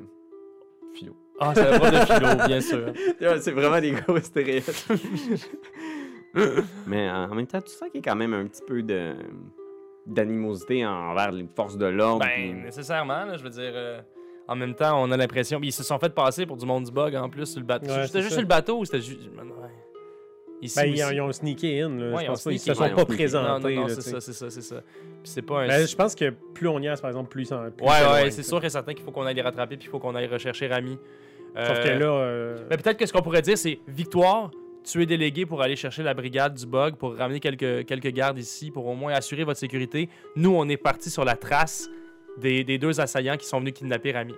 [0.94, 1.14] philo.
[1.40, 2.94] Ah, c'est la prof de philo, bien sûr.
[3.22, 4.92] Ouais, C'est vraiment des gros stéréotypes.
[6.88, 9.14] Mais en même temps, tu sens qu'il y a quand même un petit peu de
[10.08, 12.26] d'animosité envers les forces de l'ordre.
[12.26, 13.72] Ben, nécessairement, là, je veux dire...
[13.76, 14.02] euh,
[14.48, 15.60] en même temps, on a l'impression...
[15.64, 17.88] Ils se sont fait passer pour du monde du bug, en plus, sur le bateau.
[17.92, 19.22] Ouais, c'était juste sur le bateau ou c'était juste...
[20.62, 21.90] Ici Ben, ils, ont, ils ont sneaké in.
[21.90, 22.12] Là.
[22.12, 23.76] Ouais, je ils pense ont pas, ils sneaké se sont pas ont Non, non, présentés.
[23.76, 24.82] non, c'est ça, c'est ça, c'est ça.
[25.24, 25.68] C'est pas un...
[25.68, 27.64] Ben, je pense que plus on y est, par exemple, plus ça.
[27.82, 27.88] Ouais,
[28.24, 30.14] ouais, c'est sûr et certain qu'il faut qu'on aille les rattraper puis il faut qu'on
[30.14, 31.00] aille rechercher Rami.
[31.56, 31.66] sais.
[31.66, 32.06] Sauf que Euh, là.
[32.06, 34.52] euh, Mais peut-être que ce qu'on pourrait dire, c'est Victoire,
[34.84, 38.38] tu es délégué pour aller chercher la brigade du bug, pour ramener quelques, quelques gardes
[38.38, 40.10] ici, pour au moins assurer votre sécurité.
[40.36, 41.90] Nous, on est parti sur la trace
[42.38, 44.34] des, des deux assaillants qui sont venus kidnapper Rami.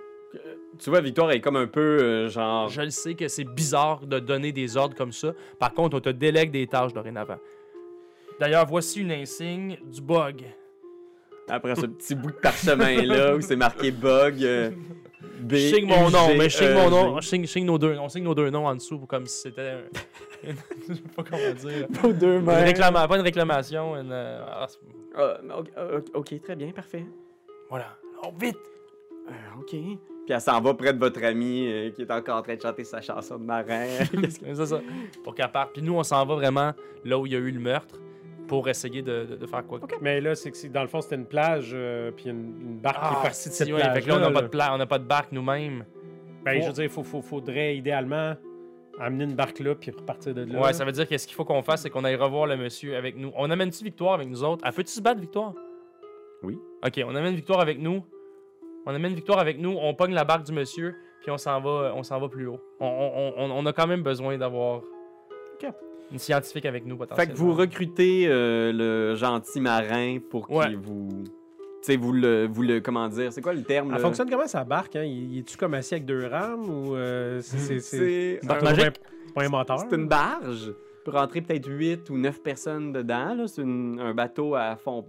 [0.80, 2.68] Tu vois, Victoire est comme un peu euh, genre.
[2.68, 5.32] Je le sais que c'est bizarre de donner des ordres comme ça.
[5.60, 7.38] Par contre, on te délègue des tâches dorénavant.
[8.40, 10.44] D'ailleurs, voici une insigne du bug.
[11.48, 14.42] Après ce petit bout de parchemin-là où c'est marqué bug.
[14.42, 14.70] euh,
[15.40, 15.52] B.
[15.52, 17.18] Je signe mon nom, mais je signe mon nom.
[17.18, 17.96] U, G, Je signe, je signe nos deux.
[17.98, 19.70] On signe nos deux noms en dessous comme si c'était.
[19.70, 19.82] un-
[20.88, 21.86] je sais pas comment dire.
[21.90, 22.64] Vos deux Une mains.
[22.64, 24.10] réclama- pas une réclamation, une.
[24.10, 24.66] euh, ah,
[25.16, 25.36] Ah,
[26.14, 27.04] ok, très bien, parfait.
[27.68, 27.96] Voilà.
[28.22, 28.56] Oh, vite!
[29.28, 29.70] Euh, ok.
[29.70, 32.60] Puis elle s'en va près de votre ami euh, qui est encore en train de
[32.60, 33.86] chanter sa chanson de marin.
[34.20, 34.80] Qu'est-ce que- C'est ça.
[35.22, 35.72] Pour qu'elle parte.
[35.74, 36.72] Puis nous, on s'en va vraiment
[37.04, 38.00] là où il y a eu le meurtre
[38.48, 39.80] pour essayer de, de- de faire quoi.
[40.00, 42.98] Mais là, c'est que dans le fond, c'était une plage, euh, puis une, une barque
[43.00, 43.94] qui est partie de cette Ah, si, ouais, plage.
[43.96, 45.84] fait que là, on n'a pas, de pla- on n'a pas de barque nous-mêmes.
[46.44, 48.34] Ben, je veux dire, il faut, faut- faudrait idéalement
[49.00, 50.60] amener une barque là, puis repartir de là.
[50.60, 52.56] Ouais, ça veut dire que ce qu'il faut qu'on fasse, c'est qu'on aille revoir le
[52.56, 53.32] monsieur avec nous.
[53.34, 54.62] On amène-tu Victoire avec nous autres?
[54.66, 55.54] Elle peut-tu se battre, Victoire?
[56.42, 56.58] Oui.
[56.84, 58.02] Ok, on amène Victoire avec nous.
[58.86, 61.92] On amène Victoire avec nous, on pogne la barque du monsieur, puis on s'en va,
[61.96, 62.60] on s'en va plus haut.
[62.80, 64.82] On, on- on- on a quand même besoin d'avoir
[66.12, 67.32] une scientifique avec nous, Fait potentiellement.
[67.34, 70.74] que vous recrutez euh, le gentil marin pour qu'il Ouais.
[70.74, 71.08] vous.
[71.82, 72.80] Tu sais, vous le, vous le.
[72.80, 74.00] Comment dire C'est quoi le terme Elle là?
[74.00, 74.96] fonctionne comment sa barque?
[74.96, 75.04] Hein?
[75.04, 79.00] Il, est-tu comme assis avec deux rames ou euh, c'est- Barque magique?
[79.34, 79.78] Pas un moteur?
[79.80, 80.72] C'est une barge.
[81.04, 83.34] Peut rentrer peut-être 8 ou 9 personnes dedans.
[83.46, 85.04] C'est un bateau à fond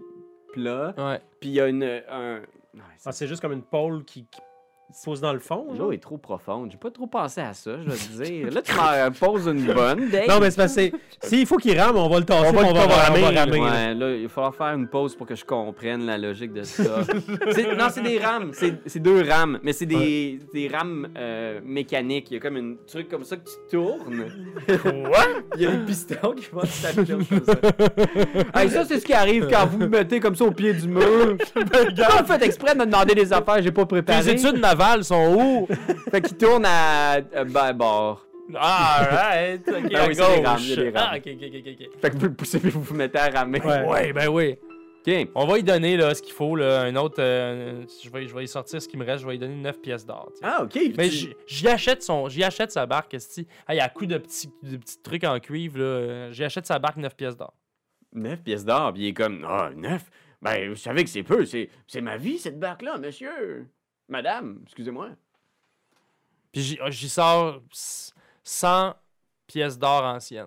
[0.56, 0.94] plat.
[0.98, 1.22] Ouais.
[1.40, 1.84] Puis il y a une.
[1.84, 2.40] Un...
[2.74, 4.42] Ouais, Ah, c'est juste comme une pôle qui, qui
[5.04, 5.68] pose dans le fond.
[5.78, 6.70] L'eau est trop profonde.
[6.72, 8.52] J'ai pas trop pensé à ça, je vais te dire.
[8.52, 10.28] Là, tu m'en poses une bonne, Dave.
[10.30, 10.92] Non, mais c'est parce que
[11.28, 12.88] s'il faut qu'il rame, on va le tasser, On va puis le- on va, on
[12.88, 13.20] va- ramer.
[13.24, 13.60] on va ramer.
[13.60, 16.64] Ouais, là, il va falloir faire une pause pour que je comprenne la logique de
[16.64, 16.84] ça.
[17.78, 18.52] Non, c'est des rames.
[18.86, 22.32] C'est deux rames, mais c'est des, des rames euh, mécaniques.
[22.32, 24.26] Il y a comme un truc comme ça que tu tournes.
[24.82, 25.26] Quoi?
[25.56, 27.54] Il y a des pistons qui vont s'appuyer comme ça.
[28.62, 30.88] Hey, ça, c'est ce qui arrive quand vous me mettez comme ça au pied du
[30.88, 31.38] mur.
[31.56, 34.24] Vous faites exprès de me demander des affaires j'ai pas préparées?
[34.24, 35.68] Les études navales sont où?
[36.12, 38.26] Fait qu'il tourne à, à bas bord.
[38.56, 39.68] Ah, right.
[39.68, 40.94] Ok, Ah à oui, c'est des rames, des rames.
[41.14, 42.00] Ah, ok, ok, ok, ok.
[42.00, 43.60] Fait que vous le poussez puis vous vous mettez à ramer.
[43.60, 43.84] Ouais.
[43.88, 44.56] Ouais, ben oui.
[45.08, 45.30] OK.
[45.34, 47.16] On va y donner là, ce qu'il faut, là, un autre.
[47.18, 49.56] euh, je, vais, je vais y sortir ce qui me reste, je vais y donner
[49.56, 50.30] 9 pièces d'or.
[50.32, 50.46] tu sais.
[50.46, 50.76] Ah, OK.
[50.96, 53.48] Mais Tu- j'y- j'y achète, son, j'y achète sa barque, esti.
[53.68, 55.84] Il y a un coup de petits, de petits trucs en cuivre, là.
[55.84, 57.56] euh, J'y achète sa barque 9 pièces d'or.
[58.14, 60.04] 9 pièces d'or, puis il est comme Ah, 9
[60.44, 63.66] Ben, vous savez que c'est peu, c'est c'est ma vie, cette barque-là, monsieur.
[64.08, 65.10] Madame, excusez-moi.
[66.52, 68.14] Puis j'y, j'y sors s-
[68.44, 68.96] 100
[69.48, 70.46] pièces d'or anciennes.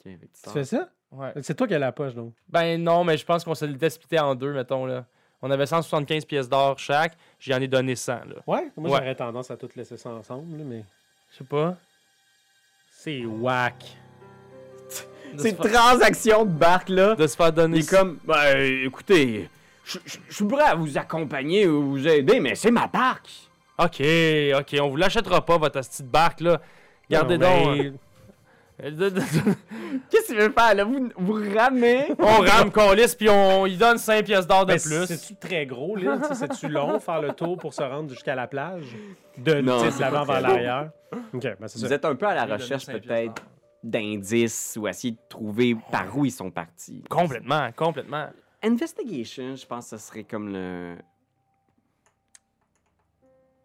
[0.00, 0.88] Ok, fait que tu fais ça?
[1.10, 1.32] Ouais.
[1.42, 2.34] C'est toi qui as la poche, donc.
[2.48, 5.06] Ben non, mais je pense qu'on se l'était splitté en deux, mettons, là.
[5.40, 8.42] On avait 175 pièces d'or chaque, j'y en ai donné 100, là.
[8.46, 8.70] Ouais?
[8.76, 8.98] Moi, Ouais.
[8.98, 10.84] j'aurais tendance à tout laisser ça ensemble, là, mais.
[11.30, 11.76] Je sais pas.
[12.90, 13.96] C'est whack.
[15.36, 19.48] Ces transactions de barque-là, de se faire donner est comme Ben, écoutez,
[19.88, 23.30] je je- je suis prêt à vous accompagner ou vous aider, mais c'est ma barque.
[23.78, 24.02] Ok,
[24.58, 26.60] ok, on vous l'achètera pas, votre petite barque, là.
[27.08, 27.76] Gardez Non, donc.
[27.78, 27.92] mais-
[28.84, 29.10] euh,
[30.10, 30.84] Qu'est-ce qu'il veut faire, là?
[30.84, 32.06] Vous, vous ramez?
[32.18, 35.06] on rame Colis, puis on y donne 5 pièces d'or de plus.
[35.06, 38.96] C'est-tu très gros, sais, C'est-tu long, faire le tour pour se rendre jusqu'à la plage?
[39.36, 40.90] De, Non, de l'avant vers l'arrière?
[41.32, 41.94] OK, ben c'est Vous ça.
[41.94, 43.42] êtes un peu à la recherche, peut-être,
[43.82, 47.02] d'indices ou essayer de trouver par où ils sont partis.
[47.08, 48.26] Complètement, complètement.
[48.62, 50.96] Investigation, je pense que ce serait comme le.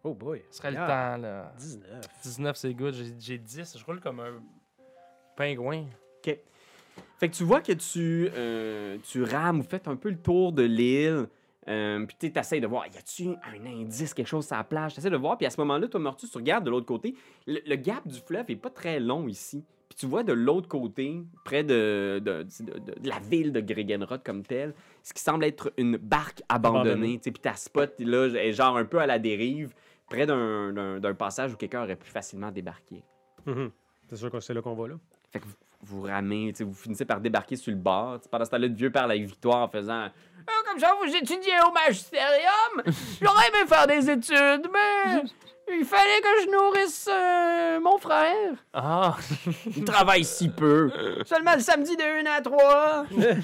[0.03, 0.41] Oh boy.
[0.51, 1.53] Ce serait le Ah, temps, là.
[1.57, 2.07] 19.
[2.23, 2.93] 19, c'est good.
[2.93, 3.77] J'ai- J'ai 10.
[3.77, 4.41] Je roule comme un
[5.35, 5.85] pingouin.
[7.17, 10.51] Fait que tu vois que tu, euh, tu rames ou faites un peu le tour
[10.51, 11.27] de l'île.
[11.69, 14.93] Euh, puis tu essaies de voir, y a-tu un indice, quelque chose sur la plage?
[14.93, 17.15] Tu essaies de voir, puis à ce moment-là, toi, Mortus, tu regardes de l'autre côté.
[17.47, 19.63] Le, le gap du fleuve est pas très long ici.
[19.93, 23.59] Puis tu vois de l'autre côté, près de, de, de- de- de la ville de
[23.59, 27.19] Gregenrod comme telle, ce qui semble être une barque abandonnée.
[27.19, 29.75] Puis ta spot, là, est genre un peu à la dérive,
[30.09, 33.03] près d'un- passage où quelqu'un aurait pu facilement débarquer.
[33.45, 33.69] Mhm.
[34.09, 34.95] C'est sûr que c'est là qu'on va là.
[35.31, 35.53] Fait que vous,
[35.83, 38.19] vous ramez, vous finissez par débarquer sur le bord.
[38.31, 40.07] Pendant ce temps-là, le vieux parle avec Victoire en faisant
[40.47, 42.81] Ah, comme ça, vous étudiez au magistérium?
[43.21, 45.21] J'aurais aimé faire des études, mais
[45.71, 48.53] il fallait que je nourrisse euh, mon frère.
[48.73, 49.15] Ah,
[49.77, 50.91] Il travaille si peu.
[51.25, 53.05] Seulement le samedi de 1 à 3.
[53.17, 53.35] Là,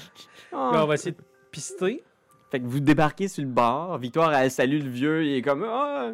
[0.52, 2.02] on va essayer de pister.
[2.50, 3.96] Fait que vous débarquez sur le bord.
[3.98, 5.24] Victoire, elle salue le vieux.
[5.24, 6.10] Il est comme Ah,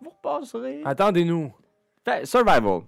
[0.00, 0.82] vous repasserez.
[0.84, 1.52] attendez-nous.
[2.24, 2.82] Survival.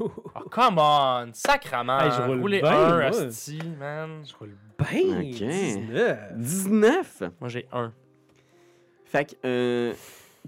[0.00, 0.10] Oh,
[0.50, 1.30] come on!
[1.32, 2.00] Sacrament!
[2.00, 3.22] Hey, je roule Roulez bien, un, moi.
[3.22, 4.22] asti, man.
[4.24, 5.18] Je roule bien.
[5.20, 5.48] Ok.
[5.48, 6.18] 19.
[6.36, 7.22] 19.
[7.40, 7.92] Moi, j'ai un.
[9.04, 9.92] Fait que euh,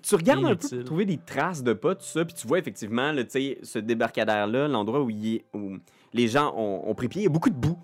[0.03, 2.59] tu regardes un peu pour trouver des traces de pas, tout ça, puis tu vois
[2.59, 5.77] effectivement sais, ce débarcadère-là, l'endroit où, il est- où
[6.13, 7.23] les gens ont, ont pris pied.
[7.23, 7.79] Il y a beaucoup de boue.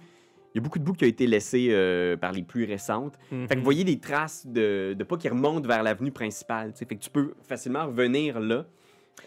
[0.55, 3.17] Il y a beaucoup de boue qui a été laissée euh, par les plus récentes.
[3.29, 3.59] Fait que Mhm.
[3.59, 6.73] vous voyez des traces de, de pas qui remontent vers l'avenue principale.
[6.75, 8.65] Fait que tu peux facilement revenir là.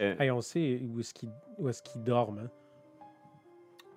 [0.02, 2.40] Euh, Hey, on sait où est-ce qu'ils où est-ce qu'ils dorment.
[2.46, 2.50] Hein?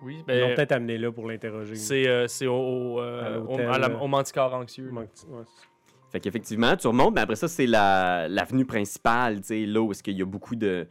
[0.03, 1.75] Oui, Ils l'ont ben, peut-être amené là pour l'interroger.
[1.75, 4.91] c'est euh, c'est au, au, euh, À au, l'hôtel, à la- euh, au Manticore anxieux.
[4.91, 5.43] Manque- ouais,
[6.13, 9.91] Fait qu'effectivement, tu remontes, mais après ça, c'est la- l'avenue principale, tu sais, là où
[9.93, 10.87] est-ce qu'il y a beaucoup de,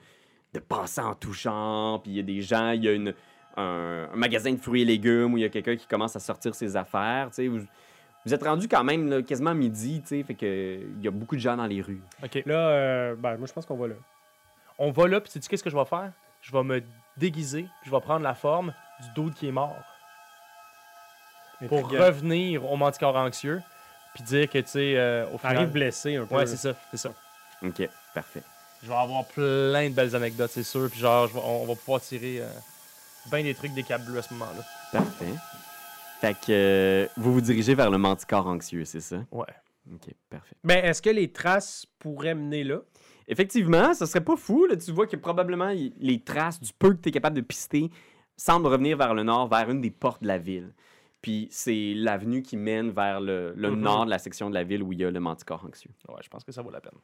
[0.54, 3.14] de passants touchants, puis il y a des gens, il y a une,
[3.58, 6.20] un, un magasin de fruits et légumes où il y a quelqu'un qui commence à
[6.20, 7.48] sortir ses affaires, tu sais.
[7.48, 7.60] Vous,
[8.26, 11.12] vous êtes rendu quand même là, quasiment midi, tu sais, fait que il y a
[11.12, 12.02] beaucoup de gens dans les rues.
[12.24, 12.42] OK.
[12.48, 13.96] Là, euh, ben, moi, je pense qu'on va là.
[14.78, 16.12] On va là, puis sais-tu qu'est-ce que je vais faire?
[16.42, 16.84] Je vais me
[17.18, 19.76] déguiser, puis je vais prendre la forme du dude qui est mort
[21.68, 22.06] pour Intriguant.
[22.06, 23.62] revenir au Manticore anxieux,
[24.14, 25.58] puis dire que, tu sais, euh, au final...
[25.58, 26.36] Arrive blessé un peu.
[26.36, 27.12] Ouais, c'est ça, c'est ça.
[27.64, 28.44] OK, parfait.
[28.84, 31.66] Je vais avoir plein de belles anecdotes, c'est sûr, puis genre, je vais- on, on
[31.66, 32.48] va pouvoir tirer euh,
[33.32, 34.64] bien des trucs des câbles bleus à ce moment-là.
[34.92, 35.34] Parfait.
[36.22, 39.18] Fait que euh, vous vous dirigez vers le manticore anxieux, c'est ça?
[39.32, 39.46] Ouais.
[39.94, 40.56] OK, parfait.
[40.64, 42.80] Ben, est-ce que les traces pourraient mener là?
[43.28, 44.66] Effectivement, ça serait pas fou.
[44.66, 44.76] Là.
[44.78, 47.90] Tu vois que probablement les traces du peu que tu es capable de pister
[48.38, 50.74] semblent revenir vers le nord, vers une des portes de la ville.
[51.22, 53.80] Puis c'est l'avenue qui mène vers le, le Mhm.
[53.82, 55.90] nord de la section de la ville où il y a le manticore anxieux.
[56.08, 57.00] Ouais, je pense que ça vaut la peine.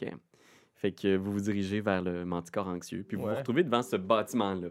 [0.00, 0.08] OK.
[0.76, 3.04] Fait que vous vous dirigez vers le manticore anxieux.
[3.08, 4.68] Puis vous vous retrouvez devant ce bâtiment-là.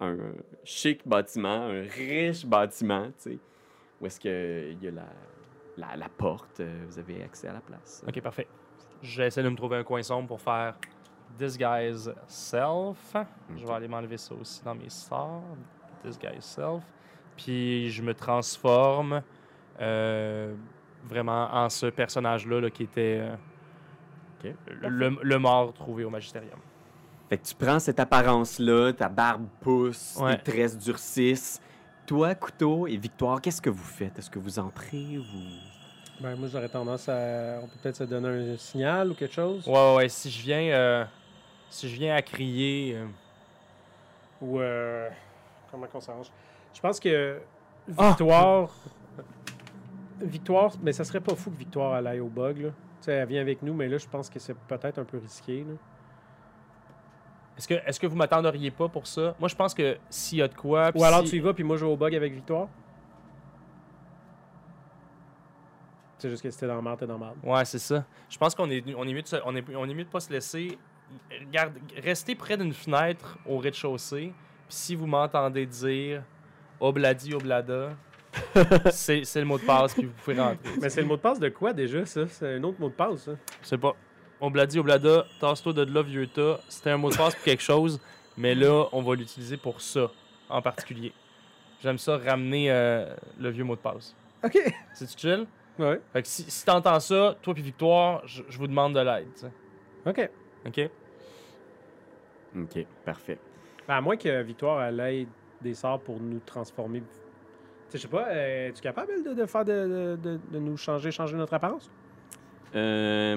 [0.00, 0.16] Un
[0.64, 3.38] chic bâtiment, un riche bâtiment, tu sais.
[4.00, 5.08] Où est-ce qu'il y a la,
[5.76, 8.02] la, la porte, euh, vous avez accès à la place.
[8.06, 8.48] Ok, parfait.
[9.02, 10.74] J'essaie de me trouver un coin sombre pour faire
[11.38, 13.16] Disguise Self.
[13.56, 15.42] Je vais aller m'enlever ça aussi dans mes sorts.
[16.04, 16.82] Disguise Self.
[17.36, 19.22] Puis je me transforme
[19.80, 20.54] euh,
[21.04, 23.22] vraiment en ce personnage-là là, qui était
[24.44, 26.58] euh, le, le mort trouvé au Magistérium.
[27.28, 30.36] Fait que tu prends cette apparence-là, ta barbe pousse, Ouais.
[30.36, 31.60] tes tresses durcissent.
[32.06, 34.18] Toi, Couteau et Victoire, qu'est-ce que vous faites?
[34.18, 35.22] Est-ce que vous entrez ou...
[36.22, 37.58] Ben, moi, j'aurais tendance à.
[37.62, 39.66] On peut peut-être se donner un signal ou quelque chose.
[39.66, 41.04] Ouais, ouais, si je viens, euh,
[41.68, 43.06] si je viens à crier, euh,
[44.40, 44.60] Ou.
[44.60, 45.08] euh,
[45.70, 46.30] Comment qu'on s'arrange?
[46.74, 47.40] Je pense que.
[47.88, 48.70] Victoire.
[50.20, 52.68] Victoire, mais ça serait pas fou que Victoire aille au bug, là.
[52.68, 55.18] Tu sais, elle vient avec nous, mais là, je pense que c'est peut-être un peu
[55.18, 55.74] risqué, là.
[57.58, 59.34] est-ce que, est-ce que vous m'attendriez pas pour ça?
[59.40, 60.92] Moi, je pense que s'il y a de quoi.
[60.94, 62.68] Ou alors si- tu y vas, puis moi, je vais au bug avec Victoire.
[66.22, 67.36] C'est juste que c'était dans le marde, t'es dans le marde.
[67.42, 68.04] Ouais, c'est ça.
[68.30, 70.08] Je pense qu'on est, on est mieux de se- on est, on est mieux de
[70.08, 70.78] pas se laisser.
[71.46, 74.32] Regarde, restez près d'une fenêtre au rez-de-chaussée.
[74.68, 76.22] Puis si vous m'entendez dire
[76.78, 77.90] Obladi Oblada,
[78.92, 80.70] c'est, c'est le mot de passe puis vous pouvez rentrer.
[80.80, 82.26] Mais c'est le mot de passe de quoi déjà, ça?
[82.28, 83.32] C'est un autre mot de passe, ça.
[83.62, 83.94] Je sais pas.
[84.40, 86.60] Obladi Oblada, tasse-toi de là, vieux tas.
[86.68, 88.00] C'était un mot de passe pour quelque chose,
[88.36, 90.08] mais là, on va l'utiliser pour ça
[90.48, 91.12] en particulier.
[91.82, 94.14] J'aime ça ramener euh, le vieux mot de passe.
[94.44, 94.56] Ok.
[94.94, 95.46] C'est-tu chill?
[95.78, 96.00] Ouais.
[96.12, 99.28] Fait que si, si t'entends ça, toi puis Victoire, je, je vous demande de l'aide.
[100.06, 100.30] Ok.
[100.66, 100.90] OK?
[102.56, 103.38] OK, parfait.
[103.88, 105.26] Ben, à moins que Victoire elle ait
[105.62, 107.00] des sorts pour nous transformer.
[107.00, 107.06] Tu
[107.88, 110.76] sais, je sais pas, euh, es-tu capable de, de faire de, de- de- de nous
[110.76, 111.90] changer, changer notre apparence?
[112.74, 113.34] Euh,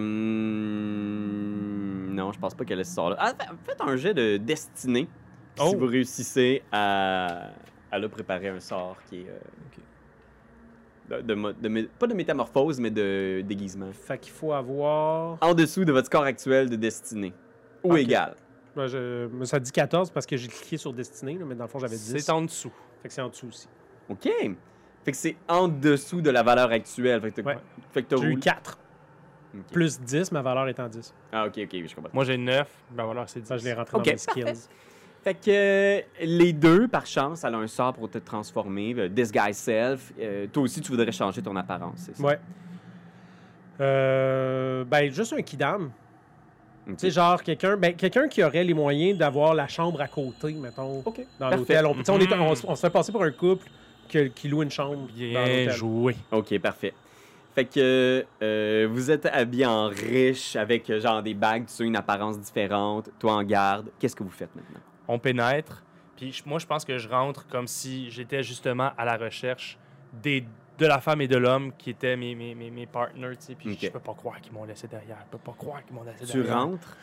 [2.13, 3.15] non, je pense pas qu'elle ait ce sort-là.
[3.19, 5.07] Ah, fa- faites un jet de destinée.
[5.59, 5.67] Oh.
[5.69, 7.49] Si vous réussissez à,
[7.91, 9.29] à là, préparer un sort qui est...
[9.29, 9.39] euh,
[11.09, 13.91] de, de pas de métamorphose, mais de déguisement.
[13.93, 15.37] Fait qu'il faut avoir.
[15.41, 17.33] En dessous de votre score actuel de destinée.
[17.83, 17.99] Ou Ok.
[17.99, 18.35] égal.
[18.75, 19.29] Ben, je...
[19.43, 22.17] Ça dit 14 parce que j'ai cliqué sur Destinée, mais dans le fond, j'avais 10.
[22.17, 22.73] C'est en dessous.
[23.01, 23.67] Fait que c'est en dessous aussi.
[24.09, 24.23] OK.
[25.05, 27.21] Fait que c'est en dessous de la valeur actuelle.
[27.21, 27.57] Fait que t'as Ouais.
[27.91, 28.77] fait que t'as J'ai eu roulé- 4.
[29.55, 29.61] Ok.
[29.71, 31.13] Plus 10, ma valeur étant 10.
[31.31, 32.09] Ah, OK, OK, je comprends.
[32.13, 32.67] Moi, j'ai 9.
[32.91, 33.47] Ben voilà, c'est 10.
[33.47, 34.67] Ça, je l'ai rentré Ok, dans mes skills.
[35.25, 38.93] Fait que euh, les deux, par chance, elle a un sort pour te transformer.
[38.95, 40.13] euh, Disguise Self.
[40.19, 42.23] Euh, toi aussi, tu voudrais changer ton apparence, c'est ça?
[42.23, 42.39] Ouais.
[43.81, 45.85] Euh, ben, juste un kidam.
[46.87, 46.91] Ok.
[46.97, 50.53] Tu sais, genre quelqu'un ben, quelqu'un qui aurait les moyens d'avoir la chambre à côté,
[50.53, 51.25] mettons, OK.
[51.39, 51.57] dans parfait.
[51.81, 51.85] l'hôtel.
[51.87, 52.41] On, est- Mhm.
[52.41, 53.67] on se- on se fait passer pour un couple
[54.07, 55.71] que- qui loue une chambre dans Bien l'hôtel.
[55.71, 56.15] joué.
[56.31, 56.93] OK, parfait.
[57.55, 61.83] Fait que euh, vous êtes habillé en riche avec euh, genre des bagues, tu sais,
[61.83, 63.87] une apparence différente, toi en garde.
[63.97, 64.81] Qu'est-ce que vous faites maintenant?
[65.07, 65.83] On pénètre.
[66.15, 69.77] Puis moi, je pense que je rentre comme si j'étais justement à la recherche
[70.13, 70.45] des,
[70.77, 73.35] de la femme et de l'homme qui étaient mes, mes, mes, mes partners.
[73.45, 73.53] tu.
[73.55, 75.17] Puis je peux pas croire qu'ils m'ont laissé derrière.
[75.25, 76.63] Je peux pas croire qu'ils m'ont laissé Tu derrière.
[76.63, 76.97] rentres.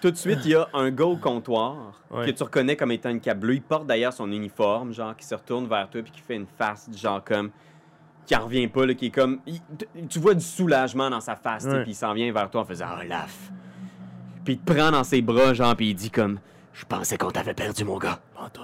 [0.00, 3.10] Tout de suite, il y a un gars au comptoir que tu reconnais comme étant
[3.10, 3.54] une bleue.
[3.54, 6.46] Il porte d'ailleurs son uniforme, genre, qui se retourne vers toi puis qui fait une
[6.46, 7.50] face, genre, comme.
[8.26, 9.40] qui en revient pas, là, qui est comme.
[9.46, 9.60] il-
[10.08, 12.64] tu vois du soulagement dans sa face, tu puis il s'en vient vers toi en
[12.64, 13.50] faisant Olaf.
[14.44, 16.38] Puis il te prend dans ses bras, genre, puis il dit comme.
[16.78, 18.20] Je pensais qu'on t'avait perdu, mon gars.
[18.52, 18.60] Tout.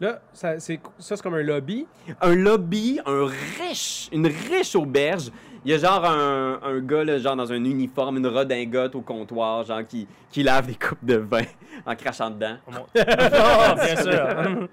[0.00, 1.86] Là, ça, c'est, ça, c'est comme un lobby.
[2.20, 3.26] un lobby, un
[3.60, 5.30] riche, une riche auberge.
[5.64, 9.00] Il y a genre un, un gars, là, genre dans un uniforme, une redingote au
[9.00, 11.42] comptoir, genre qui, qui lave des coupes de vin
[11.84, 12.56] en crachant dedans.
[12.68, 14.68] Oh, Oh, bien sûr.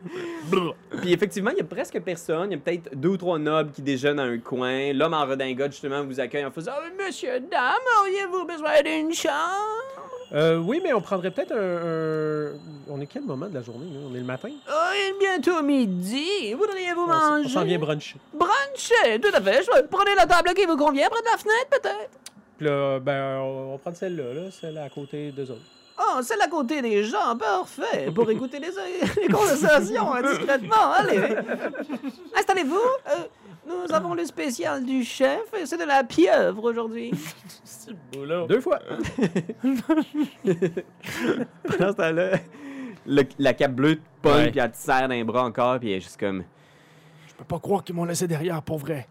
[1.01, 2.51] Puis effectivement, il y a presque personne.
[2.51, 4.93] Il y a peut-être deux ou trois nobles qui déjeunent à un coin.
[4.93, 10.04] L'homme en redingote, justement, vous accueille en faisant Ah, Monsieur, dame, auriez-vous besoin d'une chambre
[10.33, 12.59] Euh, oui, mais on prendrait peut-être un, un-
[12.89, 13.85] On est quel moment de la journée?
[13.93, 13.99] là?
[14.09, 14.49] On est le matin?
[14.67, 16.53] Oh, il est bientôt midi.
[16.53, 18.15] Voudriez-vous On, s- on manger s'en vient bruncher.
[18.33, 19.63] Bruncher, tout à fait.
[19.63, 22.09] Je- Prenez la table qui vous convient près de la fenêtre, peut-être.
[22.57, 25.61] Puis là, ben, on, on prend celle-là, là, celle à côté d'eux autres.
[25.97, 28.67] Oh, celle à côté des gens, parfait, pour écouter les,
[29.21, 30.91] les conversations hein, discrètement.
[30.93, 31.35] Allez,
[32.35, 32.75] installez-vous.
[32.75, 33.23] Euh,
[33.67, 37.11] nous avons le spécial du chef, et c'est de la pieuvre aujourd'hui.
[37.63, 38.45] C'est le boulot.
[38.47, 38.79] Deux fois.
[40.43, 42.37] Pendant ce temps-là,
[43.05, 44.51] le- la cape bleue te pogne, Ouais.
[44.51, 46.43] puis elle te serre les bras encore, puis elle est juste comme...
[47.27, 49.07] Je peux pas croire qu'ils m'ont laissé derrière, pour vrai.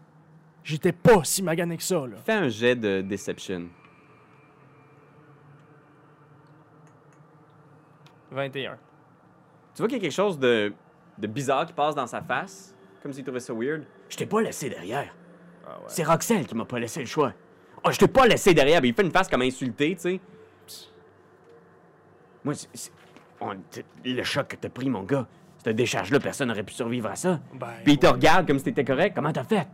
[0.63, 2.15] J'étais pas si magané que ça, là.
[2.25, 3.63] Fais un jet de Deception.
[8.35, 8.77] 21.
[9.73, 10.73] Tu vois qu'il y a quelque chose de,
[11.17, 13.83] de bizarre qui passe dans sa face, comme s'il trouvait ça weird?
[14.09, 15.13] Je t'ai pas laissé derrière.
[15.67, 15.85] Ah ouais.
[15.87, 17.33] C'est Roxelle qui m'a pas laissé le choix.
[17.83, 18.81] Oh, je t'ai pas laissé derrière.
[18.81, 20.19] Mais il fait une face comme insulté, tu sais.
[22.43, 22.91] Moi, c'est-
[23.41, 23.55] on-
[24.03, 25.27] le choc que t'as pris, mon gars,
[25.63, 27.39] cette décharge-là, personne n'aurait pu survivre à ça.
[27.53, 29.13] Ben, Puis il te regarde comme si t'étais correct.
[29.15, 29.67] Comment t'as fait?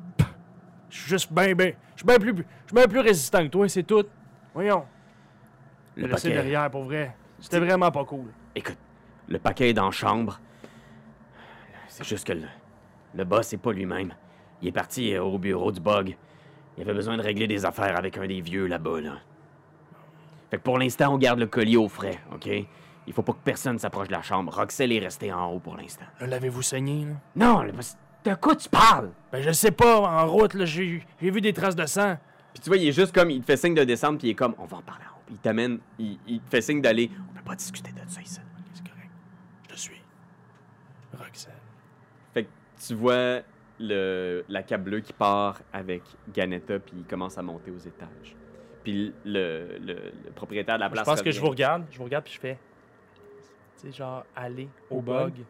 [0.90, 1.74] Je suis juste bien, bien.
[1.96, 4.06] Je suis bien plus, je suis bien plus résistant que toi, c'est tout.
[4.54, 4.86] Voyons.
[5.96, 7.16] Le derrière, pour vrai.
[7.40, 8.28] C'était vraiment pas cool.
[8.56, 8.78] Écoute,
[9.28, 10.40] le paquet est dans la chambre.
[11.88, 12.44] C'est juste que le,
[13.16, 14.14] le boss, c'est pas lui-même.
[14.62, 16.16] Il est parti euh, au bureau du bug.
[16.78, 19.14] Il avait besoin de régler des affaires avec un des vieux là-bas, là.
[20.50, 22.48] Fait que pour l'instant, on garde le collier au frais, OK?
[23.08, 24.54] Il faut pas que personne s'approche de la chambre.
[24.54, 26.06] Roxelle est restée en haut pour l'instant.
[26.20, 27.14] Là, L'avez-vous saigné, là?
[27.36, 29.10] Non, le boss- de quoi tu parles?
[29.32, 29.98] Ben, je sais pas.
[30.00, 32.18] En route, là, j'ai j'ai vu des traces de sang.
[32.54, 34.32] Puis tu vois, il est juste comme, il te fait signe de descendre, puis il
[34.32, 37.10] est comme, on va en parler il t'amène, il, il te fait signe d'aller.
[37.30, 38.40] On peut pas discuter de ça ici.
[38.74, 39.10] C'est correct.
[39.70, 40.02] Je te suis.
[41.18, 41.54] Roxane.
[42.34, 42.50] Fait que
[42.86, 43.42] tu vois
[43.80, 48.36] le, la cape bleue qui part avec Ganetta, puis il commence à monter aux étages.
[48.84, 49.94] Puis le, le,
[50.26, 51.06] le propriétaire de la Je place.
[51.06, 51.86] pense que je vous regarde.
[51.92, 52.58] Je vous regarde, puis je fais.
[53.80, 55.34] Tu sais, genre, aller au, Au bug.
[55.34, 55.46] bug.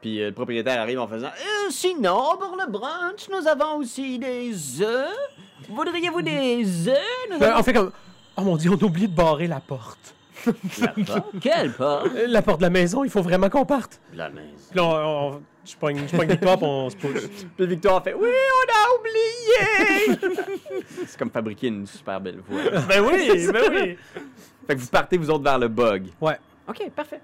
[0.00, 4.18] Puis euh, le propriétaire arrive en faisant Euh, Sinon, pour le brunch, nous avons aussi
[4.18, 5.08] des œufs.
[5.68, 7.38] Voudriez-vous des œufs?
[7.40, 7.90] Ben, on fait comme.
[8.38, 10.14] Oh mon dieu, on a oublié de barrer la porte.
[10.46, 12.08] avons- Quelle porte?
[12.28, 14.00] La porte de la maison, il faut vraiment qu'on parte.
[14.14, 14.46] La maison.
[14.70, 17.28] Puis là, on, on- je pogne, je pogne des copes, on se pousse.
[17.56, 20.38] Puis Victoire fait Oui, on a oublié
[21.06, 22.62] C'est comme fabriquer une super belle voix.
[22.88, 23.98] ben oui, ben oui.
[24.66, 26.06] fait que vous partez, vous autres, vers le bug.
[26.20, 26.38] Ouais.
[26.68, 27.20] Ok, parfait.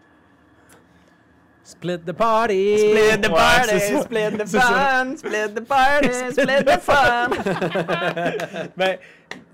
[1.67, 2.77] Split the party!
[2.79, 7.31] Split the party, split the fun, split the party, split the fun.
[8.77, 8.99] Ben,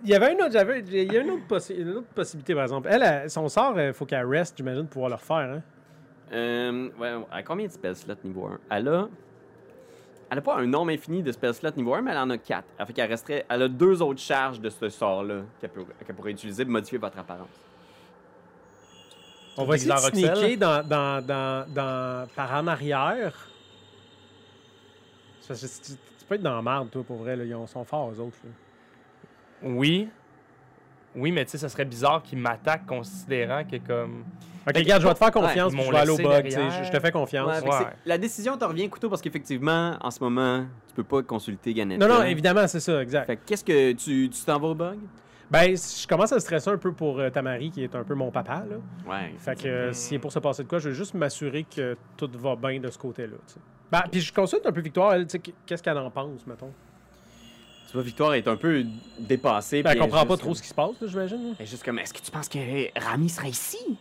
[0.02, 2.52] il y avait une autre, j'avais, il y a une autre, possi- une autre possibilité,
[2.54, 2.88] par exemple.
[2.90, 5.56] Elle, elle, son sort, il faut qu'elle reste, j'imagine, pour pouvoir le refaire.
[5.56, 5.62] Hein?
[6.32, 7.24] Euh, ouais, ouais.
[7.30, 9.08] à combien de spell slots niveau 1 Elle a.
[10.32, 12.38] Elle a pas un nombre infini de spell slots niveau 1, mais elle en a
[12.38, 12.64] 4.
[12.78, 13.44] Elle fait qu'elle resterait.
[13.48, 16.98] Elle a deux autres charges de ce sort-là qu'elle, peut- qu'elle pourrait utiliser pour modifier
[16.98, 17.48] votre apparence.
[19.56, 23.32] On va essayer de sneaker dans, dans, dans, dans- par en arrière.
[25.46, 27.36] Tu, tu peux être dans la marde, toi, pour vrai.
[27.36, 27.44] Là.
[27.44, 28.36] Ils ont- sont forts, eux autres.
[28.44, 28.50] là.
[29.62, 30.08] Oui.
[31.16, 34.24] Oui, mais tu sais, ça serait bizarre qu'il m'attaque considérant que comme.
[34.68, 36.48] Ok, regarde, je vais te faire confiance, m'ont je vais aller au bug.
[36.50, 37.60] Je, te fais confiance.
[37.62, 37.86] Ouais, Ouais.
[38.06, 42.06] La décision te revient couteau parce qu'effectivement, en ce moment, tu peux pas consulter Ganetta.
[42.06, 43.26] Non, non, évidemment, c'est ça, exact.
[43.26, 44.98] Fait que qu'est-ce que tu tu t'en vas au bug?
[45.50, 48.30] Ben, je commence à stresser un peu pour euh, Tamari, qui est un peu mon
[48.30, 48.76] papa, là.
[49.04, 49.34] Ouais.
[49.38, 52.30] Fait que euh, est pour se passer de quoi, je veux juste m'assurer que tout
[52.34, 53.36] va bien de ce côté-là.
[53.48, 53.60] tu sais.
[53.90, 56.72] Ben, puis je consulte un peu Victoire, elle, tu sais, qu'est-ce qu'elle en pense, mettons?
[57.88, 58.84] Tu vois, Victoire est un peu
[59.18, 59.82] dépassée.
[59.82, 61.56] Ben, elle comprend pas trop ce qui se passe, là, j'imagine.
[61.58, 62.58] Elle est juste comme, est-ce que tu penses que
[63.00, 63.98] Rami sera ici?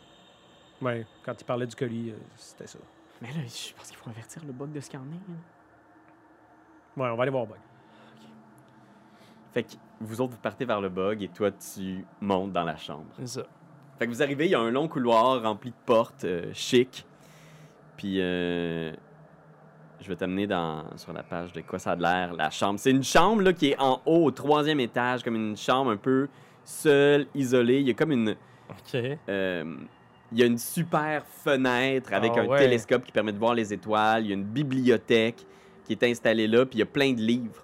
[0.80, 2.78] Ouais, quand il parlait du colis, euh, c'était ça.
[3.22, 5.32] Mais là, je pense qu'il faut avertir le bug de ce qu'il en est.
[5.32, 5.36] hein.
[6.96, 7.58] Ouais, on va aller voir bug.
[9.52, 9.70] Fait que
[10.02, 13.06] vous autres, vous partez vers le bug et toi, tu montes dans la chambre.
[13.20, 13.44] C'est ça.
[13.98, 17.06] Fait que vous arrivez, il y a un long couloir rempli de portes euh, chic.
[17.98, 18.94] Puis euh,
[20.00, 22.80] je vais t'amener dans sur la page de quoi ça a de l'air, la chambre.
[22.80, 25.98] C'est une chambre là, qui est en haut, au troisième étage, comme une chambre un
[25.98, 26.30] peu
[26.64, 27.82] seule, isolée.
[27.82, 28.36] Il y a comme une...
[28.70, 29.02] OK.
[29.28, 29.76] euh,
[30.32, 32.60] il y a une super fenêtre avec Ah un ouais.
[32.60, 34.26] télescope qui permet de voir les étoiles.
[34.26, 35.44] Il y a une bibliothèque
[35.86, 37.64] qui est installée là, puis il y a plein de livres.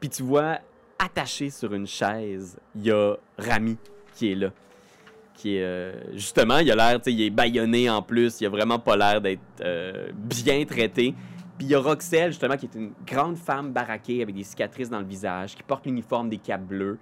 [0.00, 0.58] Puis tu vois,
[1.00, 3.76] attaché sur une chaise, il y a Rami
[4.14, 4.50] qui est là.
[5.34, 8.46] Qui est, euh, justement, il a l'air, tu sais, il est baïonné en plus, il
[8.46, 11.14] a vraiment pas l'air d'être euh, bien traité.
[11.56, 14.90] Puis il y a Roxelle, justement, qui est une grande femme baraquée avec des cicatrices
[14.90, 16.98] dans le visage, qui porte l'uniforme des capes bleus.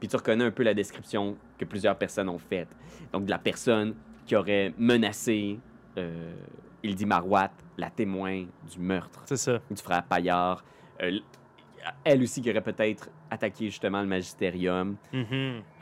[0.00, 2.68] Puis tu reconnais un peu la description que plusieurs personnes ont faite.
[3.12, 3.94] Donc de la personne
[4.26, 5.58] qui aurait menacé
[5.96, 6.34] euh,
[6.82, 9.60] Ildi Marouat, la témoin du meurtre C'est ça.
[9.70, 10.64] du frère Paillard.
[11.02, 11.18] Euh,
[12.04, 14.96] elle aussi qui aurait peut-être attaqué justement le magistérium.
[15.12, 15.26] Mhm.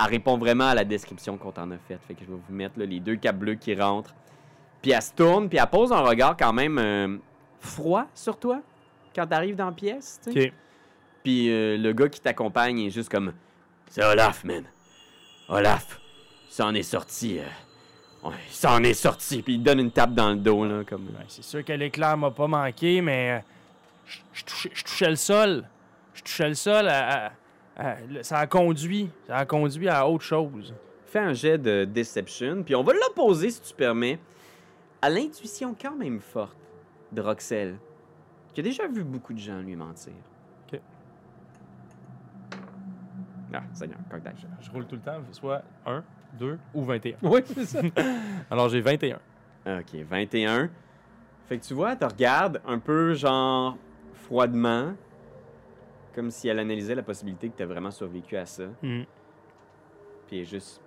[0.00, 2.00] Elle répond vraiment à la description qu'on t'en a faite.
[2.06, 4.14] Fait que je vais vous mettre là, les deux capes bleus qui rentrent.
[4.82, 7.16] Puis elle se tourne, puis elle pose un regard quand même euh,
[7.60, 8.60] froid sur toi
[9.14, 10.20] quand t'arrives dans la pièce.
[11.22, 13.32] Puis euh, le gars qui t'accompagne est juste comme
[13.88, 14.64] C'est Olaf, man.
[15.48, 16.00] Olaf,
[16.50, 17.38] il s'en est sorti.
[17.38, 19.40] euh, ouais, il s'en est sorti.
[19.42, 21.04] Puis il donne une tape dans le dos, là, comme.
[21.06, 23.38] Ben, c'est sûr que l'éclair m'a pas manqué, mais euh,
[24.06, 25.64] je- je touchais, je touchais le sol.
[26.14, 26.88] Je touchais le sol.
[26.88, 27.32] à- à-
[27.76, 29.10] à- le- ça a conduit.
[29.26, 30.74] Ça a conduit à autre chose.
[31.06, 34.18] Fais un jet de Deception, puis on va l'opposer, si tu permets,
[35.02, 36.56] à l'intuition quand même forte
[37.12, 37.76] de Roxelle,
[38.52, 40.12] qui a déjà vu beaucoup de gens lui mentir.
[40.72, 40.80] Ok.
[43.52, 44.46] Ah, Seigneur, coq d'âge.
[44.60, 46.02] Je roule tout le temps, soit 1,
[46.38, 47.16] 2 ou 21.
[47.22, 47.80] Oui, c'est ça.
[48.50, 49.18] Alors j'ai 21.
[49.66, 50.70] Ok, 21.
[51.48, 53.76] Fait que tu vois, elle te regarde un peu, genre,
[54.14, 54.94] froidement,
[56.14, 58.64] comme si elle analysait la possibilité que tu vraiment survécu à ça.
[58.82, 59.04] Mhm.
[60.26, 60.80] Puis elle juste,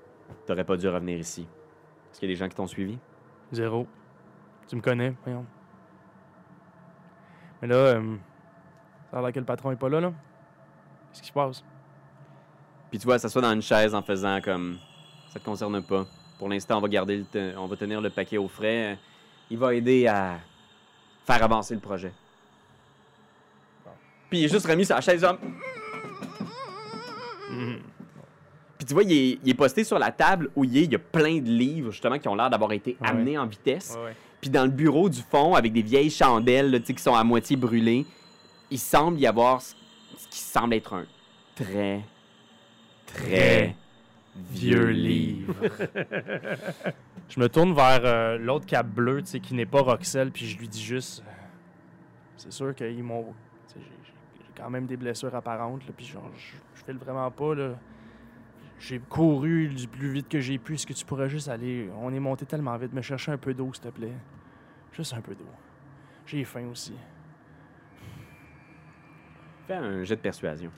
[0.46, 1.42] t'aurais pas dû revenir ici.
[2.12, 2.98] Est-ce qu'il y a des gens qui t'ont suivi?
[3.52, 3.88] Zéro.
[4.68, 5.46] Tu me connais, voyons.
[7.62, 8.16] Mais là, euh,
[9.12, 10.14] ça a l'air que le patron est pas là, là.
[11.12, 11.64] Qu'est-ce qui se passe?
[12.90, 14.78] Puis tu vois, s'assoit dans une chaise en faisant comme
[15.30, 16.06] ça te concerne pas.
[16.38, 18.98] Pour l'instant, on va garder le on va tenir le paquet au frais.
[19.50, 20.40] Il va aider à
[21.26, 22.14] faire avancer le projet.
[24.30, 25.22] Puis il est juste remis sur la chaise.
[25.22, 25.38] genre-.
[28.78, 30.84] Puis tu vois, il est, il est posté sur la table où il est.
[30.84, 33.08] Il y a plein de livres justement qui ont l'air d'avoir été Ouais.
[33.10, 33.96] amenés en vitesse.
[33.98, 34.16] Ouais, ouais.
[34.40, 37.56] Puis dans le bureau du fond, avec des vieilles chandelles là, qui sont à moitié
[37.56, 38.06] brûlées,
[38.70, 39.74] il semble y avoir ce
[40.20, 41.06] ce qui semble être un
[41.56, 42.02] très,
[43.06, 43.76] très
[44.52, 45.54] vieux livre.
[47.30, 50.48] Je me tourne vers euh, l'autre cap bleu, tu sais, qui n'est pas Roxelle, puis
[50.48, 51.22] je lui dis juste.
[51.28, 51.32] euh,
[52.38, 53.28] c'est sûr qu'ils m'ont.
[53.76, 57.76] J'ai quand même des blessures apparentes, puis genre, je, file vraiment pas, là.
[58.80, 60.76] J'ai couru du plus vite que j'ai pu.
[60.76, 61.90] Est-ce que tu pourrais juste aller.
[62.00, 64.14] On est monté tellement vite, me chercher un peu d'eau, s'il te plaît?
[64.92, 65.48] Juste un peu d'eau.
[66.26, 66.94] J'ai faim aussi.
[69.66, 70.72] Fais un jet de persuasion.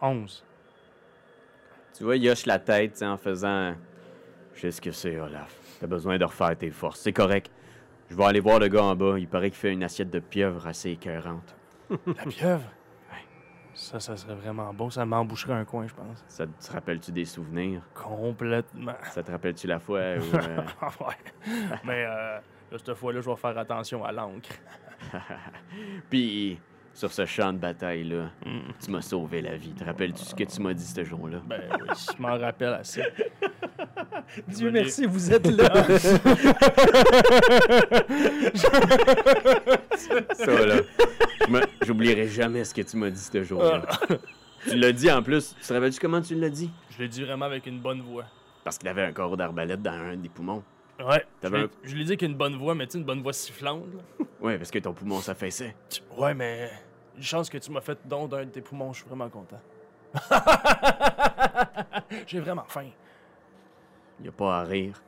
[0.00, 0.44] Onze.
[1.94, 3.74] Tu vois, il hoche la tête en faisant
[4.54, 5.61] Je sais ce que c'est, Olaf.
[5.82, 7.00] T'as besoin de refaire tes forces.
[7.00, 7.50] C'est correct.
[8.08, 9.18] Je vais aller voir le gars en bas.
[9.18, 11.56] Il paraît qu'il fait une assiette de pieuvre assez écœurante.
[11.90, 12.62] La pieuvre?
[13.74, 14.90] Ça, ça serait vraiment bon.
[14.90, 16.24] Ça m'emboucherait un coin, je pense.
[16.28, 17.82] Ça te rappelle-tu des souvenirs?
[17.94, 18.94] Complètement.
[19.10, 20.02] Ça te rappelle-tu la fois où.
[20.36, 21.80] euh, ouais.
[21.82, 22.38] Mais euh,
[22.70, 24.50] cette fois-là, je vais faire attention à l'encre.
[26.10, 26.60] Puis,
[26.94, 28.60] sur ce champ de bataille-là, Mm.
[28.84, 29.72] tu m'as sauvé la vie.
[29.72, 31.38] Te rappelles-tu ce que tu m'as dit ce jour-là?
[31.46, 33.02] Ben oui, je m'en rappelle assez.
[34.48, 35.72] Dieu merci, vous êtes là.
[40.34, 40.76] Ça, là.
[41.82, 43.82] J'oublierai jamais ce que tu m'as dit ce jour-là.
[44.68, 45.54] tu l'as dit en plus.
[45.60, 46.70] Tu te rappelles-tu comment tu l'as dit?
[46.90, 48.24] Je l'ai dit vraiment avec une bonne voix.
[48.64, 50.62] Parce qu'il avait un corps d'arbalète dans un des poumons.
[51.00, 51.24] Ouais.
[51.36, 53.04] Je T'avais l'ai- un- je l'ai dit avec une bonne voix, mais tu sais, une
[53.04, 53.84] bonne voix sifflante.
[53.94, 54.24] là.
[54.40, 55.74] Ouais, parce que ton poumon s'affaissait.
[55.88, 56.70] Tu- Ouais, mais
[57.16, 59.60] Une chance que tu m'as fait don d'un de tes poumons, je suis vraiment content.
[62.26, 62.88] J'ai vraiment faim.
[64.22, 65.02] Y a pas à rire.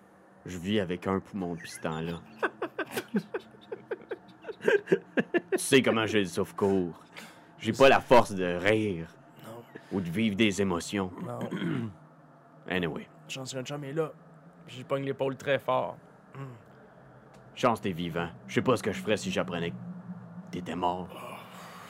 [0.47, 2.20] Je vis avec un poumon depuis ce temps-là.
[4.62, 7.01] tu sais comment j'ai le souffle-court.
[7.59, 9.09] J'ai pas la force de rire
[9.47, 9.62] Non,
[9.93, 11.11] ou de vivre des émotions.
[11.26, 11.39] non.
[12.68, 14.11] Anyway, Chance qu'un chum est là.
[14.67, 15.97] Puis J'y pogne l'épaule très fort.
[17.55, 18.29] chance t'es vivant.
[18.49, 19.77] Je sais pas ce que je ferais si j'apprenais que
[20.51, 21.09] t'étais mort.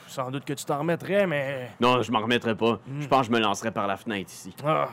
[0.07, 1.70] Sans doute que tu t'en remettrais, mais.
[1.81, 2.79] Non, je m'en remettrais pas.
[3.01, 4.55] Je pense que je me lancerais par la fenêtre ici.
[4.64, 4.89] Ah,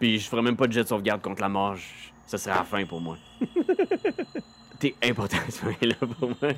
[0.00, 1.76] Puis je ferais même pas de jet de sauvegarde contre la mort.
[1.76, 1.84] Je-
[2.26, 3.18] Ça serait la fin pour moi.
[4.84, 6.36] T'es important, ce là pour moi.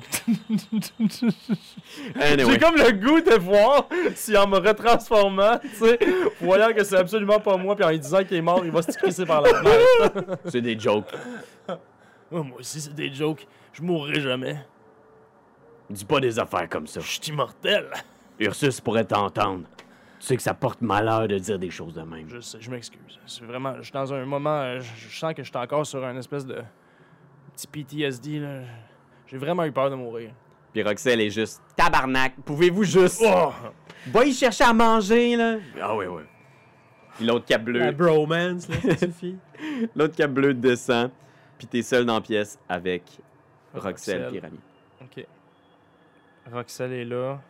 [2.19, 2.51] anyway.
[2.51, 5.97] J'ai comme le goût de voir si en me retransformant, tu sais,
[6.41, 8.81] voyant que c'est absolument pas moi, puis en lui disant qu'il est mort, il va
[8.81, 10.39] se crisser par la fenêtre.
[10.45, 11.09] C'est des jokes.
[12.29, 13.47] Oh, moi aussi, c'est des jokes.
[13.71, 14.57] Je mourrai jamais.
[15.89, 16.99] Dis pas des affaires comme ça.
[16.99, 17.85] Je suis immortel.
[18.41, 19.63] Ursus pourrait t'entendre.
[20.19, 22.27] Tu sais que ça porte malheur de dire des choses de même.
[22.27, 23.17] Je sais, je m'excuse.
[23.25, 23.75] C'est vraiment.
[23.77, 24.59] Je suis dans un moment.
[24.59, 26.57] euh, Je, je sens que je suis encore sur un espèce de.
[27.57, 28.61] Petit PTSD, là.
[29.27, 30.31] J'ai vraiment eu peur de mourir.
[30.73, 32.33] Puis Roxelle est juste tabarnak.
[32.45, 33.21] Pouvez-vous juste.
[33.25, 33.51] Oh!
[34.07, 35.57] Va y chercher à manger, là.
[35.81, 36.21] Ah oui, oui.
[37.15, 37.79] Puis l'autre cap bleu.
[37.79, 39.35] La bromance, là, ça suffit.
[39.95, 41.09] L'autre cap bleu descend.
[41.57, 43.01] Puis t'es seul dans la pièce avec
[43.73, 44.35] Roxelle Roxelle.
[44.35, 44.59] et Rami.
[45.01, 45.25] Ok.
[46.51, 47.41] Roxelle est là.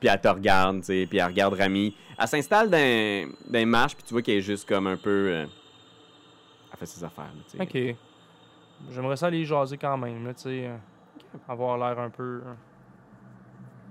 [0.00, 1.06] Puis elle te regarde, tu sais.
[1.08, 1.94] Puis elle regarde Rami.
[2.18, 2.78] Elle s'installe dans,
[3.46, 3.94] dans les marches.
[3.94, 5.28] Puis tu vois qu'elle est juste comme un peu.
[5.28, 5.46] euh,
[6.72, 7.62] Elle fait ses affaires, là, tu sais.
[7.92, 7.96] Ok.
[8.90, 10.66] J'aimerais ça aller jaser quand même, tu sais.
[10.68, 10.76] euh,
[11.48, 12.42] Avoir l'air un peu.
[12.44, 12.52] euh,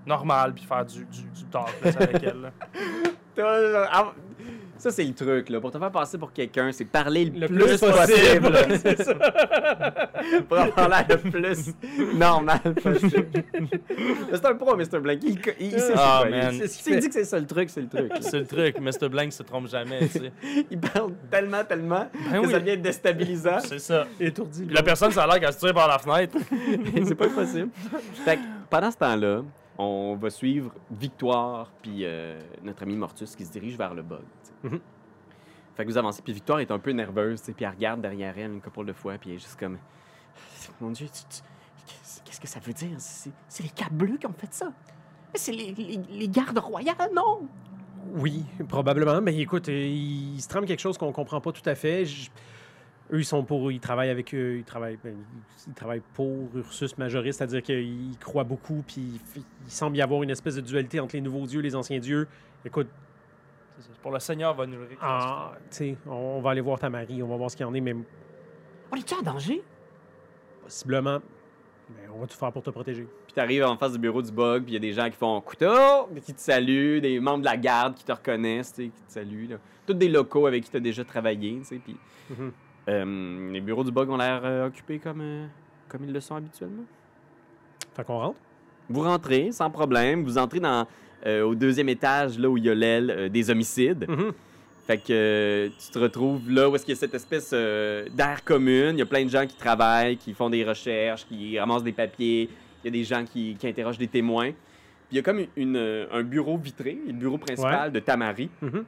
[0.06, 2.42] normal, puis faire du, du, du talk avec elle.
[2.42, 2.52] là.
[4.84, 5.62] Ça, c'est le truc, là.
[5.62, 8.42] Pour te faire passer pour quelqu'un, c'est parler le, Le plus, plus possible.
[8.52, 8.80] possible.
[8.84, 9.14] c'est ça.
[10.50, 11.74] pour avoir l'air le plus
[12.16, 13.28] normal possible.
[14.30, 15.00] c'est un pro, Mr.
[15.00, 15.20] Blank.
[15.24, 16.54] Il, il, il sait Ah, man.
[16.62, 18.12] Il, S'il dit que c'est ça le truc, c'est le truc.
[18.20, 19.08] C'est le truc, Mr.
[19.08, 20.34] Blank se trompe jamais, tu sais.
[20.70, 22.52] il parle tellement, tellement Ben que oui.
[22.52, 23.60] ça devient déstabilisant.
[23.62, 24.06] C'est ça.
[24.20, 24.68] Étourdi.
[24.70, 26.38] La personne, ça a l'air qu'elle se tire par la fenêtre.
[27.08, 27.70] c'est pas possible.
[28.26, 29.44] Fait que pendant ce temps-là,
[29.78, 34.24] on va suivre Victoire puis euh, notre ami Mortus qui se dirige vers le bug.
[34.64, 34.80] Mhm.
[35.76, 38.52] Fait que vous avancez, puis Victoire est un peu nerveuse, puis elle regarde derrière elle
[38.52, 39.80] une couple de fois, puis elle est juste comme...
[40.80, 41.08] Mon Dieu,
[42.26, 42.92] qu'est-ce que ça veut dire?
[42.98, 44.72] C'est les Capes Bleus qui ont fait ça.
[45.34, 47.48] C'est les, les, les gardes royales, non?
[48.16, 49.20] Oui, probablement.
[49.22, 52.06] Mais écoute, euh, il, se trame quelque chose qu'on comprend pas tout à fait.
[52.06, 52.30] Je-
[53.12, 55.16] eux, ils sont pour, ils travaillent avec eux, ils travaillent, ben,
[55.68, 60.30] ils- travaillent pour Ursus Majoris, c'est-à-dire qu'ils croient beaucoup, puis il, semble y avoir une
[60.30, 62.28] espèce de dualité entre les nouveaux dieux et les anciens dieux.
[62.66, 62.88] Écoute,
[63.78, 63.90] C'est ça.
[64.02, 66.90] Pour le Seigneur va nous le ah, tu sais, on, on va aller voir ta
[66.90, 67.96] Marie, on va voir ce qu'il y en est, mais
[68.92, 69.62] On est-tu en danger?
[70.64, 71.20] possiblement,
[71.90, 73.06] ben, on va tout faire pour te protéger.
[73.26, 75.18] Puis t'arrives en face du bureau du bug, puis il y a des gens qui
[75.18, 79.12] font couteau, qui te saluent, des membres de la garde qui te reconnaissent, qui te
[79.12, 79.48] saluent.
[79.48, 79.58] Là.
[79.86, 81.80] Tous des locaux avec qui tu as déjà travaillé, tu sais.
[81.84, 81.98] Puis
[82.30, 82.52] Mhm.
[82.90, 85.46] Euh, les bureaux du bug ont l'air euh, occupés comme, euh,
[85.88, 86.84] comme ils le sont habituellement.
[87.96, 88.40] Fait qu'on rentre.
[88.90, 90.86] Vous rentrez sans problème, vous entrez dans,
[91.26, 94.06] au deuxième étage, là où il y a l'aile des homicides.
[94.10, 94.34] Mhm.
[94.86, 98.96] Fait que tu te retrouves là où est-ce qu'il y a cette espèce d'air commune.
[98.96, 101.94] Il y a plein de gens qui travaillent, qui font des recherches, qui ramassent des
[101.94, 102.50] papiers.
[102.84, 104.52] Il y a des gens qui, qui interrogent des témoins.
[104.52, 105.78] Puis il y a comme une,
[106.12, 108.50] un bureau vitré, le bureau principal de Tamari.
[108.62, 108.84] Mhm.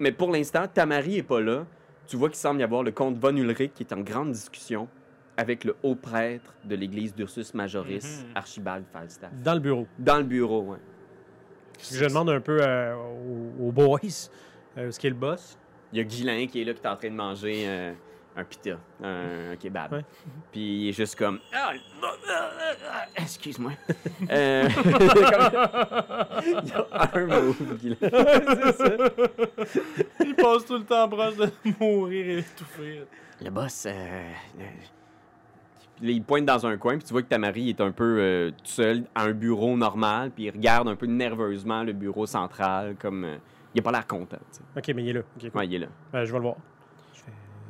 [0.00, 1.64] Mais pour l'instant, Tamari est pas là.
[2.06, 4.88] Tu vois qu'il semble y avoir le comte Von Ulrich qui est en grande discussion
[5.36, 8.32] avec le haut prêtre de l'église d'Ursus Majoris, Mhm.
[8.36, 9.30] Archibald Falstaff.
[9.42, 9.86] Dans le bureau.
[9.98, 10.78] Dans le bureau, ouais.
[11.92, 13.98] Je demande un peu euh, aux, aux boys
[14.78, 15.58] euh, ce qu'est le boss.
[15.92, 17.92] Il y a Guilain qui est là, qui est en train de manger euh,
[18.36, 19.92] un pita, un, un kebab.
[19.92, 20.04] Ouais.
[20.52, 21.40] Puis il est juste comme.
[21.54, 21.72] Ah,
[23.16, 23.72] Excuse-moi.
[24.30, 24.68] Euh,
[26.44, 27.56] Il y a un move.
[30.24, 31.48] Il passe tout le temps proche de
[31.80, 33.02] mourir et étouffé.
[33.42, 34.30] Le boss, euh,
[36.02, 38.56] il pointe dans un coin, puis tu vois que Tamari est un peu euh, tout
[38.66, 43.24] seul à un bureau normal, puis il regarde un peu nerveusement le bureau central, comme.
[43.24, 43.36] euh,
[43.74, 44.38] il a pas l'air content.
[44.74, 45.20] Ok, mais il est là.
[45.38, 45.50] Cool.
[45.54, 45.88] Ouais, il est là.
[46.14, 46.56] Je vais le voir.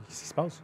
[0.07, 0.63] Qu'est-ce qui se passe?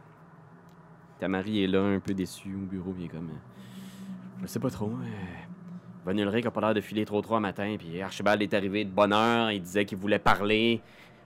[1.19, 3.29] Tamari est là, un peu déçu au bureau, puis il est comme.
[3.29, 4.89] euh, je sais pas trop.
[4.89, 8.53] Euh, Von Ulrich a pas l'air de filer trop trop un matin, puis Archibald est
[8.53, 10.81] arrivé de bonne heure, il disait qu'il voulait parler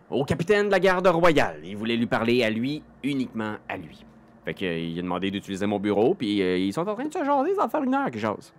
[0.10, 1.62] au capitaine de la garde royale.
[1.64, 4.06] Il voulait lui parler à lui, uniquement à lui.
[4.46, 7.06] Fait que, euh, il a demandé d'utiliser mon bureau, puis euh, ils sont en train
[7.06, 8.54] de se jaser, ça va faire une heure qu'ils jasent.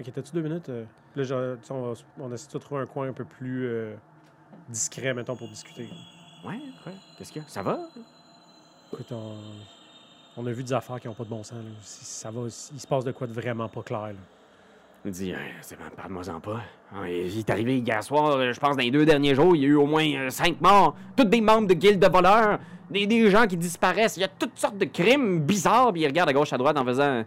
[0.00, 0.68] Ok, t'as-tu deux minutes?
[0.68, 0.84] euh,
[1.16, 1.34] Là, sais,
[1.70, 3.94] on, va, on essaie de trouver un coin un peu plus euh,
[4.68, 5.88] discret, mettons, pour discuter.
[6.44, 6.92] Ouais, quoi?
[7.16, 7.48] Qu'est-ce qu'il y a?
[7.48, 7.78] Ça va?
[8.94, 9.34] Écoute, on,
[10.36, 11.58] on a vu des affaires qui n'ont pas de bon sens.
[11.58, 11.70] là.
[11.82, 14.06] Ça va, il se passe de quoi de vraiment pas clair.
[14.08, 14.12] là.
[15.06, 16.62] Il dit, Euh, c'est bon, parle-moi-en pas.
[16.94, 19.62] Ah, Il est arrivé hier soir, euh, je pense, dans les deux derniers jours, il
[19.62, 20.96] y a eu au moins euh, cinq morts.
[21.16, 22.58] Tous des membres de guildes de voleurs,
[22.90, 24.16] des, des gens qui disparaissent.
[24.16, 25.92] Il y a toutes sortes de crimes bizarres.
[25.92, 27.22] Puis il regarde à gauche, à droite en faisant.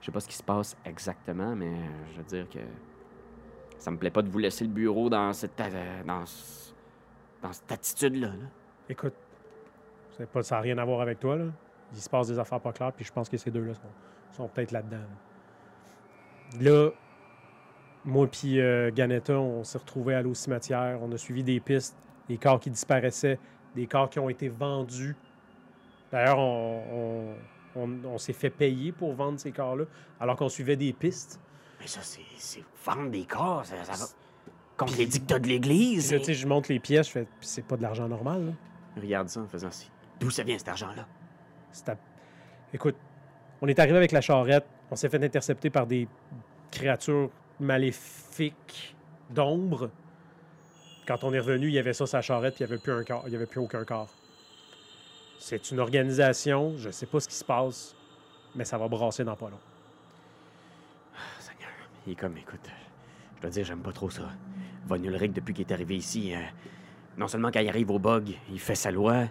[0.00, 1.72] Je sais pas ce qui se passe exactement, mais
[2.12, 2.58] je veux dire que.
[3.78, 5.56] Ça me plaît pas de vous laisser le bureau dans cette.
[6.06, 6.72] dans, ce-
[7.42, 8.28] dans cette attitude-là.
[8.28, 8.34] là.
[8.90, 9.14] Écoute,
[10.26, 11.44] pas, ça n'a rien à voir avec toi, là.
[11.92, 13.80] Il se passe des affaires pas claires, puis je pense que ces deux-là sont,
[14.42, 14.98] sont peut-être là-dedans.
[16.60, 16.90] Là, Là,
[18.04, 21.96] moi puis euh, Ganetta, on s'est retrouvés à l'eau cimetière, on a suivi des pistes,
[22.28, 23.38] des corps qui disparaissaient,
[23.74, 25.16] des corps qui ont été vendus.
[26.10, 26.82] D'ailleurs, on,
[27.76, 29.84] on- on- on s'est fait payer pour vendre ces corps-là,
[30.20, 31.40] alors qu'on suivait des pistes.
[31.80, 34.10] Mais ça, c'est vendre des corps, ça, ça va.
[34.76, 36.08] Contre les dictats de l'Église.
[36.22, 38.52] Sais, je monte les pièces, je fais, c'est pas de l'argent normal, là.
[39.00, 39.90] Regarde ça en faisant ci.
[40.20, 41.06] D'où ça vient cet argent-là?
[41.86, 41.96] À-
[42.72, 42.96] Écoute,
[43.60, 46.08] on est arrivé avec la charrette, on s'est fait intercepter par des
[46.70, 48.96] créatures maléfiques
[49.30, 49.90] d'ombre.
[51.06, 52.92] Quand on est revenu, il y avait ça sa charrette, puis il n'y avait plus
[52.92, 54.08] un corps, il y avait plus aucun corps.
[55.38, 57.94] C'est une organisation, je sais pas ce qui se passe,
[58.54, 59.60] mais ça va brasser dans pas long.
[61.38, 61.70] Seigneur.
[62.06, 62.68] Il est comme, écoute,
[63.36, 64.28] je dois dire, j'aime pas trop ça.
[64.86, 66.38] Von Ulrich, depuis qu'il est arrivé ici, euh,
[67.16, 69.26] non seulement quand il arrive au bug, il fait sa loi,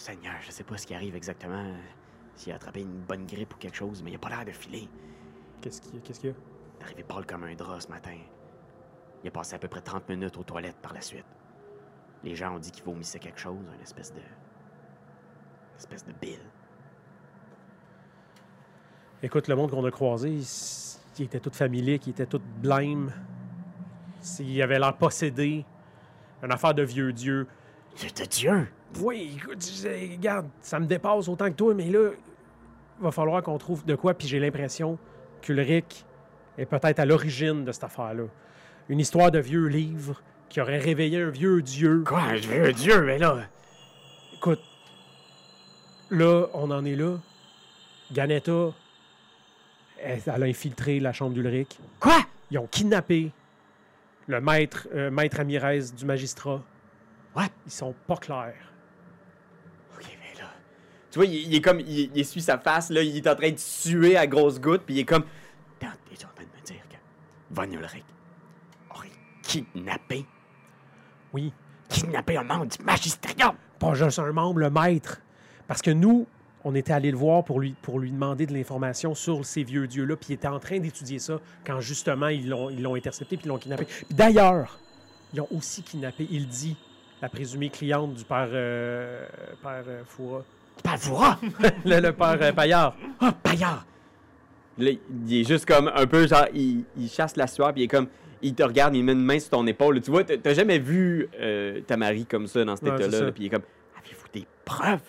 [0.00, 1.62] Seigneur, je sais pas ce qui arrive exactement.
[1.62, 1.76] euh,
[2.34, 4.50] S'il a attrapé une bonne grippe ou quelque chose, mais il a pas l'air de
[4.50, 4.88] filer.
[5.60, 6.00] Qu'est-ce qu'il y a?
[6.00, 6.36] Qu'est-ce qu'il y a?
[6.36, 8.16] Il est arrivé pâle comme un drap ce matin.
[9.22, 11.26] Il a passé à peu près 30 minutes aux toilettes par la suite.
[12.24, 14.20] Les gens ont dit qu'il vomissait quelque chose, une espèce de.
[14.20, 16.40] une espèce de bile.
[19.22, 20.46] Écoute, le monde qu'on a croisé, il,
[21.18, 23.12] il était tout familier, il était tout blême.
[24.38, 25.66] Il avait l'air possédé.
[26.42, 27.46] Une affaire de vieux dieu.
[27.96, 28.68] C'est de Dieu!
[28.98, 32.10] Oui, écoute, je- regarde, ça me dépasse autant que toi, mais là,
[32.98, 34.98] il va falloir qu'on trouve de quoi, puis j'ai l'impression
[35.42, 36.04] qu'Ulrich
[36.58, 38.24] est peut-être à l'origine de cette affaire-là.
[38.88, 42.02] Une histoire de vieux livre qui aurait réveillé un vieux dieu.
[42.06, 43.38] Quoi, un vieux Dieu, mais là?
[44.36, 44.60] Écoute,
[46.10, 47.18] là, on en est là.
[48.12, 48.72] Ganetta,
[50.02, 51.78] elle, elle a infiltré la chambre d'Ulrich.
[52.00, 52.18] Quoi?
[52.50, 53.30] Ils ont kidnappé
[54.26, 56.60] le maître, euh, maître Amirez du magistrat.
[57.36, 57.48] What?
[57.66, 58.69] Ils sont pas clairs.
[61.10, 61.80] Tu vois, il, il est comme.
[61.80, 64.82] Il, il essuie sa face, là, il est en train de suer à grosses gouttes,
[64.84, 65.24] puis il est comme.
[65.78, 66.96] T'es en train de me dire que
[67.50, 68.04] Von Ulrich
[68.94, 69.08] aurait
[69.42, 70.26] kidnappé,
[71.32, 71.52] Oui,
[71.88, 73.54] kidnappé un membre du magistrat!
[73.78, 75.20] pas juste un membre, le maître.
[75.66, 76.26] Parce que nous,
[76.64, 79.86] on était allé le voir pour lui, pour lui demander de l'information sur ces vieux
[79.86, 83.36] dieux-là, puis il était en train d'étudier ça quand justement ils l'ont, ils l'ont intercepté
[83.36, 83.86] puis ils l'ont kidnappé.
[84.10, 84.78] D'ailleurs,
[85.32, 86.76] ils ont aussi kidnappé, il dit,
[87.22, 89.26] la présumée cliente du père, euh,
[89.62, 90.44] père euh, Foura.
[90.82, 91.38] Pavoura!
[91.84, 92.96] le, le père euh, Paillard.
[93.22, 93.86] Oh, Paillard!
[94.78, 94.90] Là,
[95.26, 96.46] il est juste comme un peu genre.
[96.54, 98.08] Il, il chasse la sueur, puis il est comme.
[98.42, 100.00] Il te regarde, il met une main sur ton épaule.
[100.00, 103.44] Tu vois, t'as jamais vu euh, ta Marie comme ça dans cet Ouais, état-là, puis
[103.44, 103.64] il est comme.
[103.98, 105.02] Avez-vous des preuves?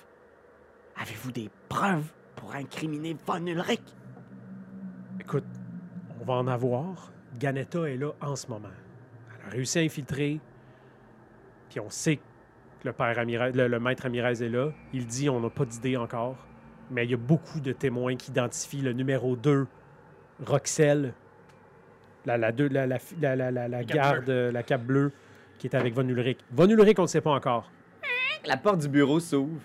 [0.97, 3.79] Avez-vous des preuves pour incriminer Von Ulrich?
[5.19, 5.45] Écoute,
[6.19, 7.11] on va en avoir.
[7.39, 8.67] Ganetta est là en ce moment.
[9.39, 10.41] Elle a réussi à infiltrer.
[11.69, 12.21] Puis on sait que
[12.83, 14.71] le, père Amirez- le, le maître Amirez est là.
[14.93, 16.35] Il dit on n'a pas d'idée encore.
[16.89, 19.65] Mais il y a beaucoup de témoins qui identifient le numéro 2,
[20.45, 21.13] Roxelle,
[22.25, 25.11] la, la, deux- la, la, la, la, la- la cape garde, la cape bleue,
[25.57, 26.39] qui est avec Von Ulrich.
[26.51, 27.69] Von Ulrich, on ne le sait pas encore.
[28.45, 29.61] La porte du bureau s'ouvre,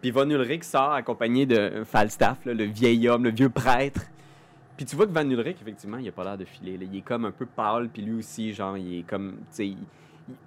[0.00, 4.02] puis Von Ulrich sort accompagné de Falstaff, là, le vieil homme, le vieux prêtre.
[4.76, 6.78] Puis tu vois que Van Ulrich, effectivement, il a pas l'air de filer.
[6.78, 6.84] là.
[6.90, 9.66] Il est comme un peu pâle, puis lui aussi, genre, il est comme, tu sais,
[9.68, 9.78] il,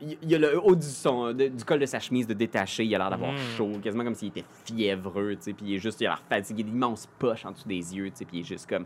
[0.01, 2.85] il- il a le haut du, son, de- du col de sa chemise de détaché,
[2.85, 3.37] il a l'air d'avoir Mm.
[3.57, 6.23] chaud, quasiment comme s'il était fiévreux, tu sais, puis il est juste, il a l'air
[6.29, 8.85] fatigué, l'immense poche en dessous des yeux, tu sais, puis il est juste comme...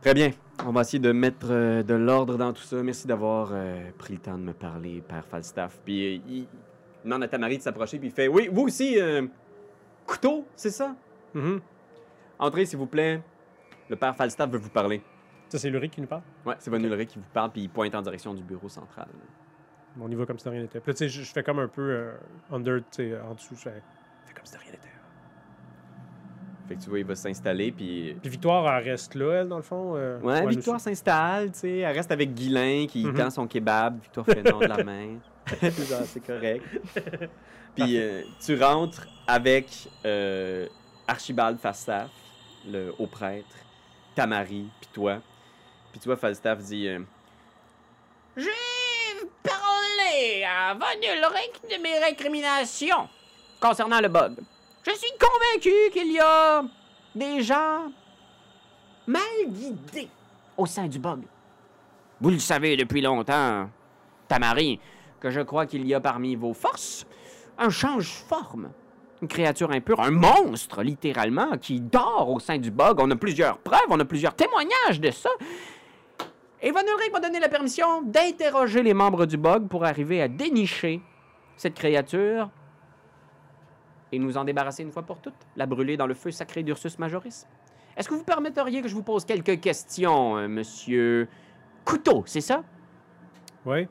[0.00, 0.30] Très bien,
[0.64, 2.80] on va essayer de mettre euh, de l'ordre dans tout ça.
[2.84, 5.80] Merci d'avoir euh, pris le temps de me parler, Père Falstaff.
[5.84, 6.46] Puis euh, il,
[7.04, 8.96] demande à ta Marie de s'approcher, puis il fait, oui, vous aussi,
[10.06, 10.94] couteau, c'est ça?
[11.34, 11.60] Mhm.
[12.38, 13.20] Entrez, s'il vous plaît.
[13.88, 15.02] Le Père Falstaff veut vous parler.
[15.48, 16.22] Ça, c'est Ulrich qui nous parle?
[16.44, 19.08] Ouais, c'est Von Ulrich qui vous parle, puis il pointe en direction du bureau central.
[20.00, 20.80] On y va comme si de rien n'était.
[20.80, 22.12] Puis là, tu sais, je je fais comme un peu euh,
[22.52, 23.54] under, tu sais, en dessous.
[23.56, 23.82] Je fais,
[24.26, 24.88] fais comme si de rien n'était.
[26.68, 28.14] Fait que tu vois, il va s'installer, puis...
[28.20, 29.94] Puis Victoire, elle reste là, elle, dans le fond.
[29.96, 31.78] euh, Ouais, Victoire s'installe, tu sais.
[31.78, 33.14] Elle reste avec Guilain qui Mhm.
[33.14, 34.00] tend son kebab.
[34.02, 35.16] Victoire fait non de la main.
[36.04, 36.62] c'est correct.
[37.74, 40.66] Puis euh, tu rentres avec euh,
[41.06, 42.10] Archibald Falstaff,
[42.66, 43.56] le haut prêtre,
[44.14, 45.22] Tamari, puis toi.
[45.90, 46.98] Puis tu vois, Falstaff dit euh,
[48.36, 48.50] J'ai
[50.48, 53.08] à Von Ulrich de mes récriminations
[53.60, 54.38] concernant le bug.
[54.86, 56.62] Je suis convaincu qu'il y a
[57.14, 57.92] des gens
[59.06, 60.08] mal guidés
[60.56, 61.22] au sein du bug.
[62.20, 63.68] Vous le savez depuis longtemps,
[64.26, 64.80] Tamari,
[65.20, 67.06] que je crois qu'il y a parmi vos forces
[67.58, 68.70] un change-forme.
[69.20, 73.00] Une créature impure, un monstre, littéralement, qui dort au sein du bug.
[73.00, 75.30] On a plusieurs preuves, on a plusieurs témoignages de ça.
[76.60, 81.00] Et Ulrich m'a donné la permission d'interroger les membres du bug pour arriver à dénicher
[81.56, 82.50] cette créature
[84.10, 86.98] et nous en débarrasser une fois pour toutes, la brûler dans le feu sacré d'Ursus
[86.98, 87.46] Majoris.
[87.96, 91.28] Est-ce que vous permetteriez que je vous pose quelques questions, euh, monsieur
[91.84, 92.62] Couteau, c'est ça?
[93.66, 93.86] Oui.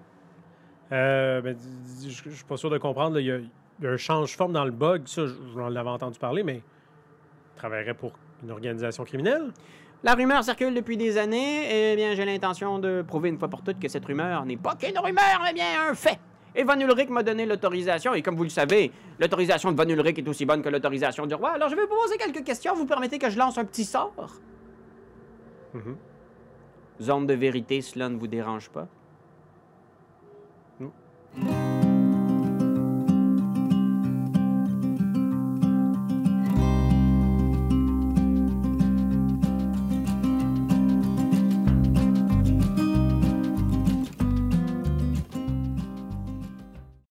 [0.91, 1.55] Euh, ben,
[2.03, 3.20] je je suis pas sûr de comprendre.
[3.20, 5.07] Il y, a, un change-forme dans le bug.
[5.07, 8.13] Ça, je- j'en avais entendu parler, mais il travaillerait pour
[8.43, 9.51] une organisation criminelle?
[10.04, 13.64] La rumeur circule depuis des années, et bien j'ai l'intention de prouver une fois pour
[13.64, 16.20] toutes que cette rumeur n'est pas qu'une rumeur, mais bien un fait.
[16.56, 20.20] Et Van Ulrich m'a donné l'autorisation, et comme vous le savez, l'autorisation de Van Ulrich
[20.20, 22.86] est aussi bonne que l'autorisation du roi, alors je vais vous poser quelques questions, vous
[22.86, 24.14] permettez que je lance un petit sort?
[25.74, 25.80] Mm.
[27.02, 28.88] Zone de vérité, cela ne vous dérange pas?
[30.80, 30.91] Non.